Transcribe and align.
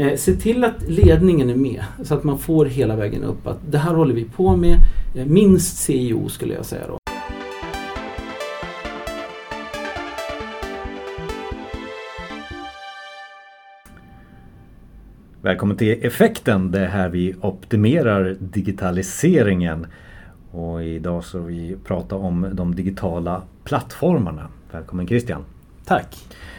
Eh, 0.00 0.16
se 0.16 0.34
till 0.34 0.64
att 0.64 0.82
ledningen 0.88 1.50
är 1.50 1.54
med 1.54 1.84
så 2.02 2.14
att 2.14 2.24
man 2.24 2.38
får 2.38 2.66
hela 2.66 2.96
vägen 2.96 3.24
upp. 3.24 3.46
Att 3.46 3.58
det 3.70 3.78
här 3.78 3.94
håller 3.94 4.14
vi 4.14 4.24
på 4.24 4.56
med. 4.56 4.78
Eh, 5.14 5.26
minst 5.26 5.78
CEO 5.78 6.28
skulle 6.28 6.54
jag 6.54 6.64
säga 6.64 6.86
då. 6.88 6.98
Välkommen 15.42 15.76
till 15.76 16.06
Effekten, 16.06 16.70
det 16.70 16.80
är 16.80 16.88
här 16.88 17.08
vi 17.08 17.34
optimerar 17.40 18.36
digitaliseringen. 18.38 19.86
Och 20.50 20.84
idag 20.84 21.24
ska 21.24 21.38
vi 21.38 21.76
prata 21.84 22.16
om 22.16 22.48
de 22.52 22.74
digitala 22.74 23.42
plattformarna. 23.64 24.48
Välkommen 24.72 25.06
Christian! 25.06 25.44
Tack! 25.84 26.16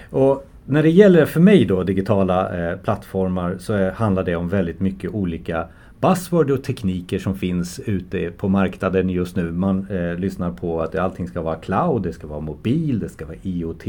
Och 0.09 0.50
när 0.71 0.83
det 0.83 0.89
gäller 0.89 1.25
för 1.25 1.39
mig 1.39 1.65
då 1.65 1.83
digitala 1.83 2.69
eh, 2.71 2.77
plattformar 2.77 3.55
så 3.59 3.73
är, 3.73 3.91
handlar 3.91 4.23
det 4.23 4.35
om 4.35 4.49
väldigt 4.49 4.79
mycket 4.79 5.11
olika 5.11 5.67
buzzword 5.99 6.51
och 6.51 6.63
tekniker 6.63 7.19
som 7.19 7.35
finns 7.35 7.79
ute 7.79 8.31
på 8.31 8.49
marknaden 8.49 9.09
just 9.09 9.35
nu. 9.35 9.51
Man 9.51 9.87
eh, 9.89 10.15
lyssnar 10.15 10.51
på 10.51 10.81
att 10.81 10.95
allting 10.95 11.27
ska 11.27 11.41
vara 11.41 11.55
cloud, 11.55 12.03
det 12.03 12.13
ska 12.13 12.27
vara 12.27 12.39
mobil, 12.39 12.99
det 12.99 13.09
ska 13.09 13.25
vara 13.25 13.37
IoT, 13.41 13.83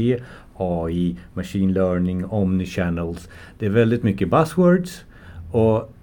AI, 0.57 1.17
machine 1.33 1.73
learning, 1.73 2.25
omnichannels. 2.25 3.29
Det 3.59 3.65
är 3.65 3.69
väldigt 3.69 4.03
mycket 4.03 4.29
buzzwords. 4.29 5.05
Och 5.51 5.93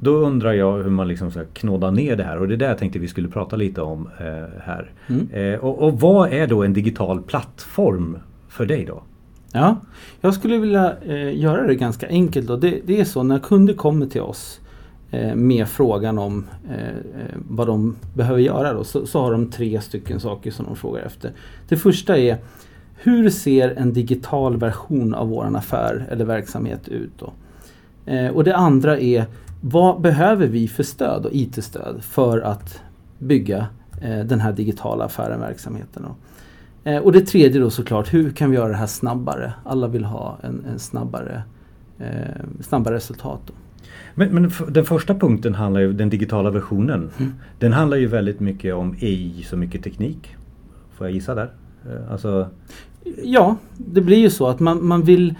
då 0.00 0.10
undrar 0.10 0.52
jag 0.52 0.82
hur 0.82 0.90
man 0.90 1.08
liksom 1.08 1.30
ska 1.30 1.44
knåda 1.44 1.90
ner 1.90 2.16
det 2.16 2.24
här 2.24 2.38
och 2.38 2.48
det 2.48 2.54
är 2.54 2.58
det 2.58 2.64
jag 2.64 2.78
tänkte 2.78 2.98
vi 2.98 3.08
skulle 3.08 3.28
prata 3.28 3.56
lite 3.56 3.82
om 3.82 4.08
eh, 4.18 4.60
här. 4.62 4.90
Mm. 5.06 5.28
Eh, 5.30 5.60
och, 5.60 5.82
och 5.82 6.00
vad 6.00 6.32
är 6.32 6.46
då 6.46 6.62
en 6.62 6.72
digital 6.72 7.22
plattform 7.22 8.18
för 8.48 8.66
dig 8.66 8.84
då? 8.84 9.02
Ja, 9.52 9.76
jag 10.20 10.34
skulle 10.34 10.58
vilja 10.58 10.96
eh, 11.06 11.38
göra 11.38 11.66
det 11.66 11.74
ganska 11.74 12.08
enkelt. 12.08 12.46
Då. 12.46 12.56
Det, 12.56 12.80
det, 12.86 13.00
är 13.00 13.04
så 13.04 13.22
när 13.22 13.38
kunder 13.38 13.74
kommer 13.74 14.06
till 14.06 14.20
oss 14.20 14.60
eh, 15.10 15.34
med 15.34 15.68
frågan 15.68 16.18
om 16.18 16.46
eh, 16.70 16.88
eh, 16.88 17.36
vad 17.48 17.66
de 17.66 17.96
behöver 18.14 18.40
göra 18.40 18.72
då, 18.72 18.84
så, 18.84 19.06
så, 19.06 19.20
har 19.20 19.32
de 19.32 19.50
tre 19.50 19.80
stycken 19.80 20.20
saker 20.20 20.50
som 20.50 20.64
de 20.64 20.76
frågar 20.76 21.02
efter. 21.02 21.32
Det 21.68 21.76
första 21.76 22.18
är 22.18 22.38
hur 22.94 23.30
ser 23.30 23.74
en 23.78 23.92
digital 23.92 24.56
version 24.56 25.14
av 25.14 25.28
vår 25.28 25.56
affär 25.56 26.06
eller 26.10 26.24
verksamhet 26.24 26.88
ut? 26.88 27.12
Då? 27.18 27.32
Eh, 28.12 28.28
och 28.28 28.44
det 28.44 28.56
andra 28.56 28.98
är 28.98 29.26
vad 29.60 30.00
behöver 30.00 30.46
vi 30.46 30.68
för 30.68 30.82
stöd 30.82 31.26
och 31.26 31.32
IT-stöd 31.32 32.02
för 32.02 32.40
att 32.40 32.80
bygga 33.18 33.66
eh, 34.02 34.20
den 34.20 34.40
här 34.40 34.52
digitala 34.52 35.04
affären, 35.04 35.40
verksamheten? 35.40 36.02
Då? 36.02 36.14
Eh, 36.84 36.96
och 36.96 37.12
det 37.12 37.20
tredje 37.20 37.60
då 37.60 37.70
såklart, 37.70 38.14
hur 38.14 38.30
kan 38.30 38.50
vi 38.50 38.56
göra 38.56 38.68
det 38.68 38.76
här 38.76 38.86
snabbare? 38.86 39.52
Alla 39.64 39.88
vill 39.88 40.04
ha 40.04 40.38
en, 40.42 40.64
en 40.72 40.78
snabbare, 40.78 41.42
eh, 41.98 42.06
snabbare 42.60 42.94
resultat. 42.94 43.40
Då. 43.46 43.52
Men, 44.14 44.28
men, 44.34 44.50
den 44.68 44.84
första 44.84 45.14
punkten 45.14 45.54
handlar 45.54 45.80
ju, 45.80 45.92
den 45.92 46.10
digitala 46.10 46.50
versionen. 46.50 47.10
Mm. 47.18 47.34
Den 47.58 47.72
handlar 47.72 47.96
ju 47.96 48.06
väldigt 48.06 48.40
mycket 48.40 48.74
om 48.74 48.92
AI, 48.92 49.42
så 49.42 49.56
mycket 49.56 49.84
teknik. 49.84 50.36
Får 50.92 51.06
jag 51.06 51.14
gissa 51.14 51.34
där? 51.34 51.50
Eh, 51.86 52.12
alltså... 52.12 52.48
Ja, 53.24 53.56
det 53.76 54.00
blir 54.00 54.18
ju 54.18 54.30
så 54.30 54.46
att 54.46 54.60
man, 54.60 54.86
man 54.86 55.02
vill 55.02 55.34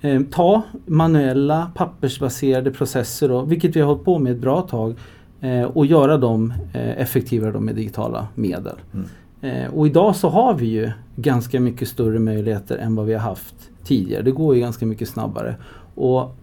eh, 0.00 0.22
ta 0.30 0.62
manuella 0.86 1.70
pappersbaserade 1.74 2.70
processer, 2.70 3.28
då, 3.28 3.42
vilket 3.42 3.76
vi 3.76 3.80
har 3.80 3.86
hållit 3.86 4.04
på 4.04 4.18
med 4.18 4.32
ett 4.32 4.40
bra 4.40 4.62
tag, 4.62 4.94
eh, 5.40 5.62
och 5.62 5.86
göra 5.86 6.16
dem 6.16 6.52
eh, 6.72 7.00
effektivare 7.00 7.52
då 7.52 7.60
med 7.60 7.74
digitala 7.74 8.28
medel. 8.34 8.76
Mm. 8.94 9.06
Eh, 9.40 9.74
och 9.74 9.86
idag 9.86 10.16
så 10.16 10.28
har 10.28 10.54
vi 10.54 10.66
ju 10.66 10.90
ganska 11.16 11.60
mycket 11.60 11.88
större 11.88 12.18
möjligheter 12.18 12.78
än 12.78 12.94
vad 12.94 13.06
vi 13.06 13.12
har 13.12 13.20
haft 13.20 13.54
tidigare. 13.84 14.22
Det 14.22 14.30
går 14.30 14.54
ju 14.54 14.60
ganska 14.60 14.86
mycket 14.86 15.08
snabbare. 15.08 15.56
Och 15.94 16.36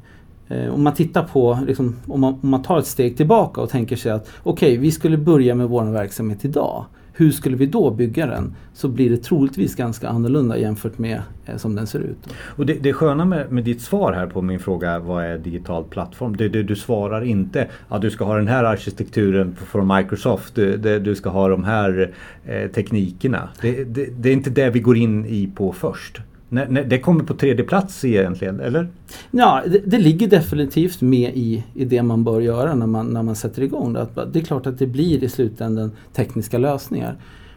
eh, 0.48 0.74
om 0.74 0.84
man 0.84 0.94
tittar 0.94 1.24
på, 1.24 1.60
liksom, 1.68 1.96
om, 2.08 2.22
man, 2.22 2.34
om 2.42 2.50
man 2.50 2.64
tar 2.64 2.80
ett 2.80 2.88
steg 2.88 3.18
tillbaka 3.18 3.62
och 3.62 3.70
tänker 3.70 3.96
sig 3.96 4.12
att 4.12 4.30
okej, 4.44 4.70
okay, 4.70 4.78
vi 4.78 4.92
skulle 4.92 5.18
börja 5.18 5.56
med 5.56 5.70
vår 5.70 5.84
verksamhet 5.84 6.46
idag 6.46 6.86
hur 7.18 7.32
skulle 7.32 7.58
vi 7.58 7.66
då 7.66 7.92
bygga 7.92 8.26
den? 8.26 8.56
Så 8.74 8.88
blir 8.88 9.10
det 9.10 9.18
troligtvis 9.18 9.76
ganska 9.76 10.10
annorlunda 10.10 10.58
jämfört 10.58 10.98
med 10.98 11.22
eh, 11.46 11.58
som 11.58 11.76
den 11.76 11.88
ser 11.88 12.00
ut. 12.00 12.18
Och 12.36 12.66
det, 12.66 12.74
det 12.74 12.94
sköna 12.94 13.26
med, 13.26 13.52
med 13.52 13.64
ditt 13.64 13.82
svar 13.82 14.14
här 14.14 14.28
på 14.28 14.42
min 14.42 14.60
fråga 14.60 15.00
vad 15.00 15.26
är 15.26 15.38
digital 15.38 15.84
plattform? 15.84 16.38
Det, 16.38 16.50
det, 16.50 16.64
du 16.64 16.76
svarar 16.76 17.22
inte 17.24 17.68
att 17.88 18.02
du 18.02 18.12
ska 18.12 18.26
ha 18.26 18.38
den 18.38 18.48
här 18.48 18.64
arkitekturen 18.64 19.56
från 19.56 19.96
Microsoft. 19.96 20.56
Du, 20.56 21.00
du 21.00 21.16
ska 21.16 21.30
ha 21.30 21.48
de 21.48 21.64
här 21.64 22.12
eh, 22.46 22.72
teknikerna. 22.72 23.50
Det, 23.62 23.84
det 24.22 24.30
är 24.30 24.34
inte 24.34 24.50
det 24.50 24.70
vi 24.70 24.80
går 24.80 24.98
in 24.98 25.26
i 25.26 25.48
på 25.56 25.72
först. 25.72 26.22
Nej, 26.56 26.68
nej, 26.70 26.86
det 26.86 27.00
kommer 27.00 27.24
på 27.24 27.34
tredje 27.34 27.66
plats 27.66 28.06
egentligen, 28.06 28.60
eller? 28.60 28.88
Ja, 29.32 29.64
det, 29.68 29.82
det, 29.86 29.98
ligger 29.98 30.28
definitivt 30.28 31.02
med 31.02 31.32
i, 31.36 31.64
i 31.74 31.86
det 31.86 32.04
man 32.04 32.24
bör 32.24 32.42
göra 32.42 32.76
när 32.76 32.88
man, 32.88 33.08
när 33.08 33.24
man 33.24 33.36
sätter 33.36 33.62
igång 33.62 33.94
det. 33.94 34.02
Att, 34.02 34.34
det 34.34 34.40
är 34.40 34.44
klart 34.44 34.68
att 34.68 34.80
det 34.80 34.88
blir 34.88 35.24
i 35.24 35.30
slutändan 35.30 35.92
tekniska 36.14 36.58
lösningar. 36.58 37.16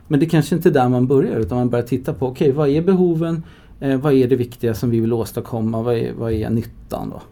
Men 0.08 0.20
det 0.20 0.26
kanske 0.26 0.54
inte 0.54 0.68
är 0.68 0.72
där 0.72 0.88
man 0.88 1.06
börjar 1.06 1.38
utan 1.40 1.58
man 1.58 1.70
börjar 1.70 1.86
titta 1.86 2.14
på, 2.14 2.26
okej 2.26 2.48
okay, 2.48 2.56
vad 2.56 2.68
är 2.68 2.82
behoven? 2.82 3.42
Eh, 3.80 4.00
vad 4.00 4.12
är 4.12 4.28
det 4.28 4.36
viktiga 4.36 4.74
som 4.74 4.90
vi 4.90 5.00
vill 5.00 5.12
åstadkomma? 5.12 5.82
Vad 5.82 5.94
är, 5.94 6.12
vad 6.12 6.32
är 6.32 6.50
nyttan 6.50 7.10
då? 7.10 7.22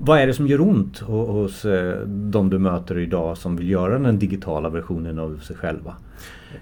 Vad 0.00 0.20
är 0.20 0.26
det 0.26 0.34
som 0.34 0.46
gör 0.46 0.60
ont 0.60 0.98
hos 0.98 1.64
eh, 1.64 2.06
de 2.06 2.50
du 2.50 2.58
möter 2.58 2.98
idag 2.98 3.38
som 3.38 3.56
vill 3.56 3.70
göra 3.70 3.98
den 3.98 4.18
digitala 4.18 4.68
versionen 4.68 5.18
av 5.18 5.38
sig 5.38 5.56
själva? 5.56 5.94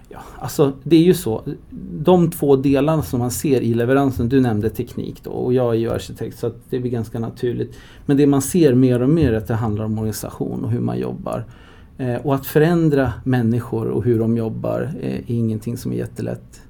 Ja, 0.09 0.19
alltså 0.39 0.73
det 0.83 0.97
är 0.97 1.03
ju 1.03 1.15
så. 1.15 1.43
De 2.01 2.31
två 2.31 2.57
delarna 2.57 3.03
som 3.03 3.19
man 3.19 3.31
ser 3.31 3.61
i 3.61 3.75
leveransen, 3.75 4.29
du 4.29 4.41
nämnde 4.41 4.71
teknik 4.71 5.25
då 5.25 5.31
och 5.31 5.55
jag 5.55 5.75
är 5.75 5.79
ju 5.79 5.91
arkitekt 5.91 6.39
så 6.39 6.53
det 6.71 6.79
blir 6.79 6.91
ganska 6.91 7.19
naturligt. 7.19 7.77
Men 8.07 8.17
det 8.17 8.27
man 8.27 8.43
ser 8.43 8.75
mer 8.75 9.03
och 9.03 9.09
mer 9.09 9.33
är 9.33 9.37
att 9.37 9.47
det 9.47 9.55
handlar 9.55 9.85
om 9.85 9.99
organisation 9.99 10.65
och 10.65 10.71
hur 10.71 10.81
man 10.81 10.99
jobbar. 10.99 11.45
Eh, 11.99 12.15
och 12.15 12.35
att 12.35 12.47
förändra 12.47 13.13
människor 13.25 13.87
och 13.87 14.05
hur 14.05 14.19
de 14.19 14.37
jobbar 14.37 14.95
eh, 15.01 15.15
är 15.15 15.23
ingenting 15.27 15.77
som 15.77 15.93
är 15.93 15.97
jättelätt. 15.97 16.61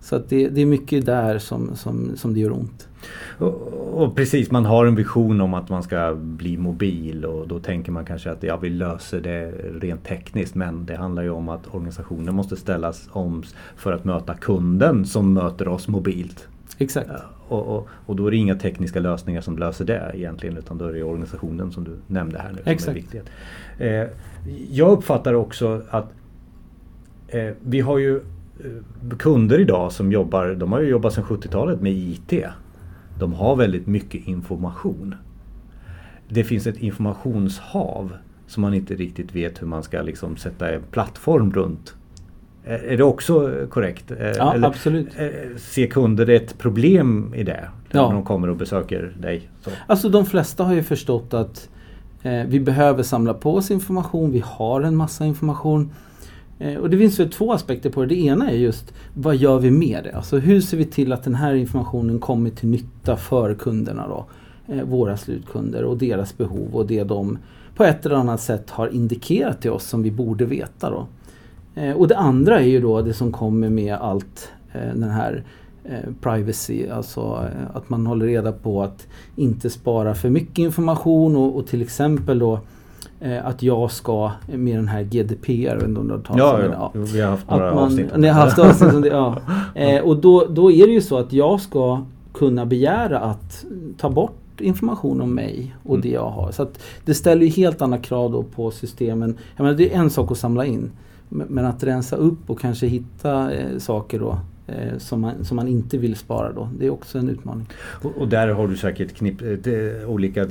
Så 0.00 0.16
att 0.16 0.28
det, 0.28 0.48
det 0.48 0.60
är 0.60 0.66
mycket 0.66 1.06
där 1.06 1.38
som, 1.38 1.76
som, 1.76 2.10
som 2.16 2.34
det 2.34 2.40
gör 2.40 2.52
ont. 2.52 2.88
Och, 3.38 4.02
och, 4.02 4.16
precis, 4.16 4.50
man 4.50 4.64
har 4.64 4.86
en 4.86 4.94
vision 4.94 5.40
om 5.40 5.54
att 5.54 5.68
man 5.68 5.82
ska 5.82 6.14
bli 6.14 6.56
mobil 6.56 7.24
och 7.24 7.48
då 7.48 7.58
tänker 7.58 7.92
man 7.92 8.04
kanske 8.04 8.30
att 8.30 8.42
ja, 8.42 8.56
vi 8.56 8.70
löser 8.70 9.20
det 9.20 9.52
rent 9.80 10.04
tekniskt 10.04 10.54
men 10.54 10.86
det 10.86 10.96
handlar 10.96 11.22
ju 11.22 11.30
om 11.30 11.48
att 11.48 11.74
organisationen 11.74 12.34
måste 12.34 12.56
ställas 12.56 13.08
om 13.12 13.42
för 13.76 13.92
att 13.92 14.04
möta 14.04 14.34
kunden 14.34 15.04
som 15.04 15.32
möter 15.32 15.68
oss 15.68 15.88
mobilt. 15.88 16.48
Exakt. 16.78 17.10
Och, 17.48 17.76
och, 17.76 17.88
och, 18.06 18.16
då 18.16 18.26
är 18.26 18.30
det 18.30 18.36
inga 18.36 18.54
tekniska 18.54 19.00
lösningar 19.00 19.40
som 19.40 19.58
löser 19.58 19.84
det 19.84 20.10
egentligen 20.14 20.56
utan 20.56 20.78
då 20.78 20.84
är 20.84 20.92
det 20.92 21.02
organisationen 21.02 21.72
som 21.72 21.84
du 21.84 21.96
nämnde 22.06 22.38
här 22.38 22.52
nu 22.52 22.62
som 22.62 22.72
Exakt. 22.72 22.90
är 22.90 22.94
viktigt. 22.94 23.30
Eh, 23.78 24.04
jag 24.70 24.90
uppfattar 24.90 25.34
också 25.34 25.82
att 25.90 26.12
eh, 27.28 27.50
vi 27.60 27.80
har 27.80 27.98
ju 27.98 28.16
eh, 28.16 29.16
kunder 29.18 29.60
idag 29.60 29.92
som 29.92 30.12
jobbar, 30.12 30.54
de 30.54 30.72
har 30.72 30.80
ju 30.80 30.88
jobbat 30.88 31.12
sedan 31.14 31.24
70-talet 31.24 31.80
med 31.80 31.92
IT 31.92 32.32
de 33.18 33.32
har 33.32 33.56
väldigt 33.56 33.86
mycket 33.86 34.26
information. 34.26 35.14
Det 36.28 36.44
finns 36.44 36.66
ett 36.66 36.76
informationshav 36.76 38.12
som 38.46 38.60
man 38.60 38.74
inte 38.74 38.94
riktigt 38.94 39.34
vet 39.34 39.62
hur 39.62 39.66
man 39.66 39.82
ska 39.82 40.02
liksom 40.02 40.36
sätta 40.36 40.70
en 40.74 40.82
plattform 40.90 41.52
runt. 41.52 41.94
Är 42.64 42.96
det 42.96 43.04
också 43.04 43.66
korrekt? 43.70 44.12
Ja, 44.36 44.54
Eller 44.54 44.68
absolut. 44.68 45.08
Ser 45.56 45.86
kunder 45.86 46.30
ett 46.30 46.58
problem 46.58 47.34
i 47.34 47.42
det? 47.42 47.68
Ja. 47.90 48.08
När 48.08 48.14
de 48.14 48.24
kommer 48.24 48.48
och 48.48 48.56
besöker 48.56 49.14
dig? 49.20 49.50
Så. 49.60 49.70
Alltså 49.86 50.08
de 50.08 50.26
flesta 50.26 50.64
har 50.64 50.74
ju 50.74 50.82
förstått 50.82 51.34
att 51.34 51.68
eh, 52.22 52.42
vi 52.46 52.60
behöver 52.60 53.02
samla 53.02 53.34
på 53.34 53.54
oss 53.54 53.70
information. 53.70 54.30
Vi 54.30 54.42
har 54.46 54.80
en 54.80 54.96
massa 54.96 55.26
information. 55.26 55.90
Eh, 56.62 56.76
och 56.76 56.90
det 56.90 56.98
finns 56.98 57.20
ju 57.20 57.28
två 57.28 57.52
aspekter 57.52 57.90
på 57.90 58.00
det. 58.00 58.06
Det 58.06 58.20
ena 58.20 58.50
är 58.50 58.54
just 58.54 58.94
vad 59.14 59.36
gör 59.36 59.58
vi 59.58 59.70
med 59.70 60.04
det? 60.04 60.12
Alltså 60.12 60.38
hur 60.38 60.60
ser 60.60 60.76
vi 60.76 60.84
till 60.84 61.12
att 61.12 61.24
den 61.24 61.34
här 61.34 61.54
informationen 61.54 62.18
kommer 62.18 62.50
till 62.50 62.68
nytta 62.68 63.16
för 63.16 63.54
kunderna 63.54 64.08
då? 64.08 64.24
Eh, 64.74 64.84
våra 64.84 65.16
slutkunder 65.16 65.84
och 65.84 65.98
deras 65.98 66.38
behov 66.38 66.68
och 66.72 66.86
det 66.86 67.04
de 67.04 67.38
på 67.76 67.84
ett 67.84 68.06
eller 68.06 68.16
annat 68.16 68.40
sätt 68.40 68.70
har 68.70 68.88
indikerat 68.88 69.60
till 69.60 69.70
oss 69.70 69.84
som 69.84 70.02
vi 70.02 70.10
borde 70.10 70.44
veta 70.44 70.90
då. 70.90 71.06
Eh, 71.74 71.92
och 71.92 72.08
det 72.08 72.16
andra 72.16 72.60
är 72.60 72.66
ju 72.66 72.80
då 72.80 73.02
det 73.02 73.14
som 73.14 73.32
kommer 73.32 73.68
med 73.68 73.94
allt 73.94 74.48
den 74.72 75.10
här 75.10 75.44
privacy, 76.20 76.88
alltså 76.88 77.48
att 77.74 77.90
man 77.90 78.06
håller 78.06 78.26
reda 78.26 78.52
på 78.52 78.82
att 78.82 79.06
inte 79.36 79.70
spara 79.70 80.14
för 80.14 80.30
mycket 80.30 80.58
information 80.58 81.36
och, 81.36 81.56
och 81.56 81.66
till 81.66 81.82
exempel 81.82 82.38
då 82.38 82.60
att 83.44 83.62
jag 83.62 83.90
ska 83.90 84.30
med 84.46 84.78
den 84.78 84.88
här 84.88 85.02
GDPR. 85.02 85.84
Om 85.84 86.08
du 86.08 86.20
ja, 86.28 86.62
ja. 86.62 86.90
ja, 86.94 87.00
vi 87.14 87.20
har 87.20 87.30
haft 87.30 87.50
några 87.50 87.74
man, 87.74 87.84
avsnitt. 87.84 88.16
Ni 88.16 88.28
har 88.28 88.40
haft 88.40 88.58
avsnitt 88.58 89.02
det, 89.02 89.08
ja. 89.08 89.36
Eh, 89.74 90.02
och 90.02 90.16
då, 90.16 90.46
då 90.50 90.72
är 90.72 90.86
det 90.86 90.92
ju 90.92 91.00
så 91.00 91.18
att 91.18 91.32
jag 91.32 91.60
ska 91.60 92.02
kunna 92.32 92.66
begära 92.66 93.18
att 93.18 93.64
ta 93.98 94.10
bort 94.10 94.60
information 94.60 95.20
om 95.20 95.34
mig 95.34 95.74
och 95.82 95.94
mm. 95.94 96.00
det 96.00 96.08
jag 96.08 96.30
har. 96.30 96.52
Så 96.52 96.66
det 97.04 97.14
ställer 97.14 97.42
ju 97.42 97.48
helt 97.48 97.82
andra 97.82 97.98
krav 97.98 98.32
då 98.32 98.42
på 98.42 98.70
systemen. 98.70 99.38
Jag 99.56 99.64
menar, 99.64 99.78
det 99.78 99.94
är 99.94 99.98
en 99.98 100.10
sak 100.10 100.30
att 100.30 100.38
samla 100.38 100.66
in. 100.66 100.90
Men 101.28 101.64
att 101.64 101.84
rensa 101.84 102.16
upp 102.16 102.50
och 102.50 102.60
kanske 102.60 102.86
hitta 102.86 103.52
eh, 103.52 103.78
saker 103.78 104.18
då 104.18 104.38
eh, 104.66 104.98
som, 104.98 105.20
man, 105.20 105.44
som 105.44 105.56
man 105.56 105.68
inte 105.68 105.98
vill 105.98 106.16
spara 106.16 106.52
då. 106.52 106.68
Det 106.78 106.86
är 106.86 106.90
också 106.90 107.18
en 107.18 107.28
utmaning. 107.28 107.68
Och, 108.02 108.16
och 108.16 108.28
där 108.28 108.48
har 108.48 108.68
du 108.68 108.76
säkert 108.76 109.14
knip, 109.14 109.38
det, 109.64 110.04
olika 110.04 110.46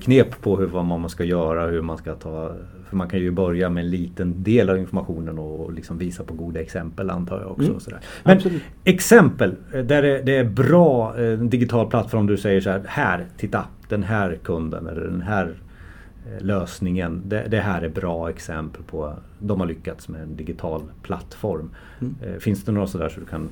knep 0.00 0.40
på 0.42 0.56
hur, 0.56 0.66
vad 0.66 0.84
man 0.84 1.10
ska 1.10 1.24
göra, 1.24 1.66
hur 1.66 1.82
man 1.82 1.98
ska 1.98 2.14
ta 2.14 2.54
för 2.90 2.96
man 2.96 3.08
kan 3.08 3.20
ju 3.20 3.30
börja 3.30 3.70
med 3.70 3.84
en 3.84 3.90
liten 3.90 4.42
del 4.42 4.70
av 4.70 4.78
informationen 4.78 5.38
och 5.38 5.72
liksom 5.72 5.98
visa 5.98 6.24
på 6.24 6.34
goda 6.34 6.60
exempel 6.60 7.10
antar 7.10 7.40
jag 7.40 7.50
också. 7.50 7.68
Mm. 7.68 7.80
Sådär. 7.80 8.00
Men 8.24 8.36
Absolut. 8.36 8.62
exempel 8.84 9.54
där 9.72 10.02
det, 10.02 10.22
det, 10.22 10.36
är 10.36 10.44
bra, 10.44 11.18
en 11.18 11.50
digital 11.50 11.90
plattform 11.90 12.26
du 12.26 12.36
säger 12.36 12.60
så 12.60 12.70
här, 12.70 12.82
här, 12.86 13.26
titta, 13.36 13.64
den 13.88 14.02
här 14.02 14.38
kunden 14.42 14.86
eller 14.86 15.00
den 15.00 15.22
här 15.22 15.54
lösningen. 16.40 17.22
Det, 17.26 17.46
det, 17.50 17.60
här 17.60 17.82
är 17.82 17.88
bra 17.88 18.30
exempel 18.30 18.82
på 18.82 19.14
de 19.38 19.60
har 19.60 19.66
lyckats 19.66 20.08
med 20.08 20.22
en 20.22 20.36
digital 20.36 20.82
plattform. 21.02 21.70
Mm. 22.00 22.40
Finns 22.40 22.64
det 22.64 22.72
några 22.72 22.86
sådär 22.86 23.08
så 23.08 23.20
du 23.20 23.26
kan 23.26 23.48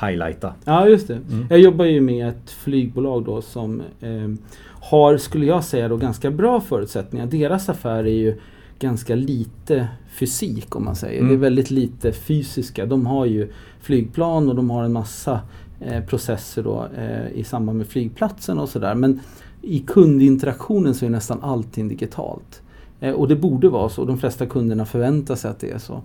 highlighta? 0.00 0.54
Ja 0.64 0.88
just 0.88 1.08
det. 1.08 1.14
Mm. 1.14 1.46
Jag 1.50 1.60
jobbar 1.60 1.84
ju 1.84 2.00
med 2.00 2.28
ett 2.28 2.50
flygbolag 2.50 3.24
då 3.24 3.42
som 3.42 3.82
eh, 4.00 4.30
har, 4.64 5.16
skulle 5.16 5.46
jag 5.46 5.64
säga, 5.64 5.88
då, 5.88 5.96
ganska 5.96 6.30
bra 6.30 6.60
förutsättningar. 6.60 7.26
Deras 7.26 7.68
affär 7.68 8.04
är 8.04 8.18
ju 8.18 8.38
ganska 8.78 9.14
lite 9.14 9.88
fysik 10.08 10.76
om 10.76 10.84
man 10.84 10.96
säger. 10.96 11.18
Mm. 11.18 11.28
Det 11.28 11.32
är 11.32 11.36
mm. 11.36 11.40
väldigt 11.40 11.70
lite 11.70 12.12
fysiska. 12.12 12.86
De 12.86 13.06
har 13.06 13.26
ju 13.26 13.52
flygplan 13.80 14.48
och 14.48 14.56
de 14.56 14.70
har 14.70 14.84
en 14.84 14.92
massa 14.92 15.40
eh, 15.80 16.04
processer 16.04 16.62
då, 16.62 16.86
eh, 16.96 17.32
i 17.34 17.44
samband 17.44 17.78
med 17.78 17.86
flygplatsen 17.86 18.58
och 18.58 18.68
sådär. 18.68 18.94
Men 18.94 19.20
i 19.62 19.78
kundinteraktionen 19.78 20.94
så 20.94 21.06
är 21.06 21.10
nästan 21.10 21.38
allting 21.42 21.88
digitalt. 21.88 22.62
Eh, 23.00 23.12
och 23.12 23.28
det 23.28 23.36
borde 23.36 23.68
vara 23.68 23.88
så. 23.88 24.04
De 24.04 24.18
flesta 24.18 24.46
kunderna 24.46 24.86
förväntar 24.86 25.34
sig 25.34 25.50
att 25.50 25.60
det 25.60 25.70
är 25.70 25.78
så. 25.78 26.00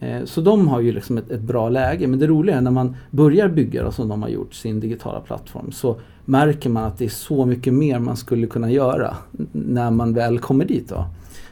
Eh, 0.00 0.24
så 0.24 0.40
de 0.40 0.68
har 0.68 0.80
ju 0.80 0.92
liksom 0.92 1.18
ett, 1.18 1.30
ett, 1.30 1.40
bra 1.40 1.68
läge. 1.68 2.06
Men 2.06 2.18
det 2.18 2.26
roliga 2.26 2.56
är 2.56 2.60
när 2.60 2.70
man 2.70 2.96
börjar 3.10 3.48
bygga 3.48 3.84
då, 3.84 3.92
som 3.92 4.08
de 4.08 4.22
har 4.22 4.28
gjort, 4.28 4.54
sin 4.54 4.80
digitala 4.80 5.20
plattform. 5.20 5.72
Så 5.72 5.96
märker 6.24 6.70
man 6.70 6.84
att 6.84 6.98
det 6.98 7.04
är 7.04 7.08
så 7.08 7.46
mycket 7.46 7.74
mer 7.74 7.98
man 7.98 8.16
skulle 8.16 8.46
kunna 8.46 8.70
göra 8.70 9.16
när 9.52 9.90
man 9.90 10.14
väl 10.14 10.38
kommer 10.38 10.64
dit. 10.64 10.88
Då. 10.88 11.04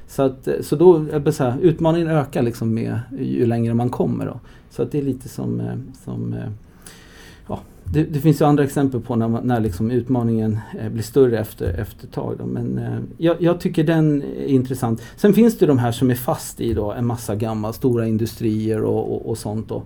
Så, 0.07 0.23
att, 0.23 0.49
eh, 0.49 0.61
så 0.61 0.77
då, 0.77 1.07
så 1.33 1.45
här, 1.45 1.59
utmaningen 1.61 2.09
ökar 2.09 2.43
liksom 2.43 2.75
med 2.75 3.01
ju 3.21 3.47
längre 3.47 3.75
man 3.75 3.91
kommer. 3.91 4.27
Då. 4.27 4.41
Så 4.71 4.83
att 4.83 4.93
det 4.93 4.99
är 4.99 5.03
lite 5.03 5.29
som, 5.29 5.63
som 6.05 6.35
ja, 7.49 7.61
det, 7.93 8.03
det, 8.03 8.21
finns 8.21 8.41
ju 8.41 8.45
andra 8.45 8.65
exempel 8.65 9.01
på 9.01 9.17
när, 9.17 9.29
när 9.29 9.61
liksom 9.61 9.91
utmaningen 9.91 10.59
eh, 10.79 10.89
blir 10.89 11.03
större 11.03 11.39
efter, 11.39 11.75
efter 11.75 12.07
ett 12.07 12.13
tag. 12.13 12.35
Då. 12.39 12.47
Men 12.47 12.79
eh, 12.79 12.99
jag, 13.17 13.37
jag, 13.43 13.61
tycker 13.61 13.85
den 13.85 14.23
är 14.23 14.47
intressant. 14.47 15.03
Sen 15.17 15.35
finns 15.35 15.59
det 15.59 15.67
de 15.67 15.79
här 15.79 15.93
som 15.93 16.11
är 16.11 16.15
fast 16.15 16.61
i 16.61 16.75
då, 16.75 16.93
en 16.93 17.07
massa 17.07 17.35
gamla 17.35 17.73
stora 17.73 18.07
industrier 18.07 18.83
och, 18.83 19.15
och, 19.15 19.29
och 19.31 19.39
sånt. 19.39 19.69
Då. 19.69 19.83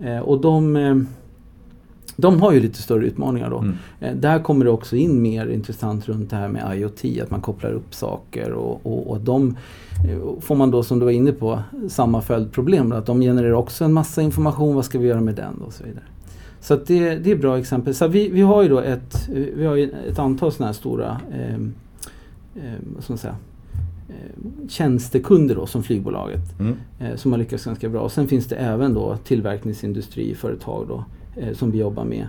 Eh, 0.00 0.18
och 0.18 0.40
de, 0.40 1.06
de 2.16 2.42
har 2.42 2.52
ju 2.52 2.60
lite 2.60 2.82
större 2.82 3.06
utmaningar 3.06 3.50
då. 3.50 3.58
Mm. 3.58 4.20
Där 4.20 4.38
kommer 4.38 4.64
det 4.64 4.70
också 4.70 4.96
in 4.96 5.22
mer 5.22 5.46
intressant 5.46 6.08
runt 6.08 6.30
det 6.30 6.36
här 6.36 6.48
med 6.48 6.78
IoT, 6.78 7.22
att 7.22 7.30
man 7.30 7.40
kopplar 7.40 7.72
upp 7.72 7.94
saker 7.94 8.52
och, 8.52 8.86
och, 8.86 9.10
och 9.10 9.20
de 9.20 9.56
får 10.40 10.54
man 10.54 10.70
då 10.70 10.82
som 10.82 10.98
du 10.98 11.04
var 11.04 11.12
inne 11.12 11.32
på 11.32 11.62
samma 11.88 12.20
följdproblem. 12.22 12.92
Att 12.92 13.06
de 13.06 13.20
genererar 13.20 13.52
också 13.52 13.84
en 13.84 13.92
massa 13.92 14.22
information, 14.22 14.74
vad 14.74 14.84
ska 14.84 14.98
vi 14.98 15.08
göra 15.08 15.20
med 15.20 15.34
den 15.34 15.54
och 15.54 15.72
så 15.72 15.84
vidare. 15.84 16.04
Så 16.62 16.76
det, 16.76 17.14
det 17.14 17.30
är 17.30 17.36
bra 17.36 17.58
exempel. 17.58 17.94
Så 17.94 18.08
vi, 18.08 18.28
vi 18.28 18.40
har 18.40 18.62
ju 18.62 18.68
då 18.68 18.80
ett, 18.80 19.28
vi 19.28 19.66
har 19.66 19.76
ett 20.08 20.18
antal 20.18 20.52
sådana 20.52 20.66
här 20.66 20.72
stora 20.72 21.20
eh, 21.32 21.54
eh, 22.54 22.78
vad 22.94 23.04
ska 23.04 23.12
man 23.12 23.18
säga, 23.18 23.36
eh, 24.08 24.68
tjänstekunder 24.68 25.54
då, 25.54 25.66
som 25.66 25.82
flygbolaget 25.82 26.60
mm. 26.60 26.76
eh, 26.98 27.16
som 27.16 27.32
har 27.32 27.38
lyckats 27.38 27.64
ganska 27.64 27.88
bra. 27.88 28.00
Och 28.00 28.12
sen 28.12 28.28
finns 28.28 28.46
det 28.46 28.56
även 28.56 28.94
då 28.94 29.16
tillverkningsindustriföretag 29.16 30.88
då, 30.88 31.04
eh, 31.36 31.54
som 31.54 31.70
vi 31.70 31.78
jobbar 31.78 32.04
med 32.04 32.26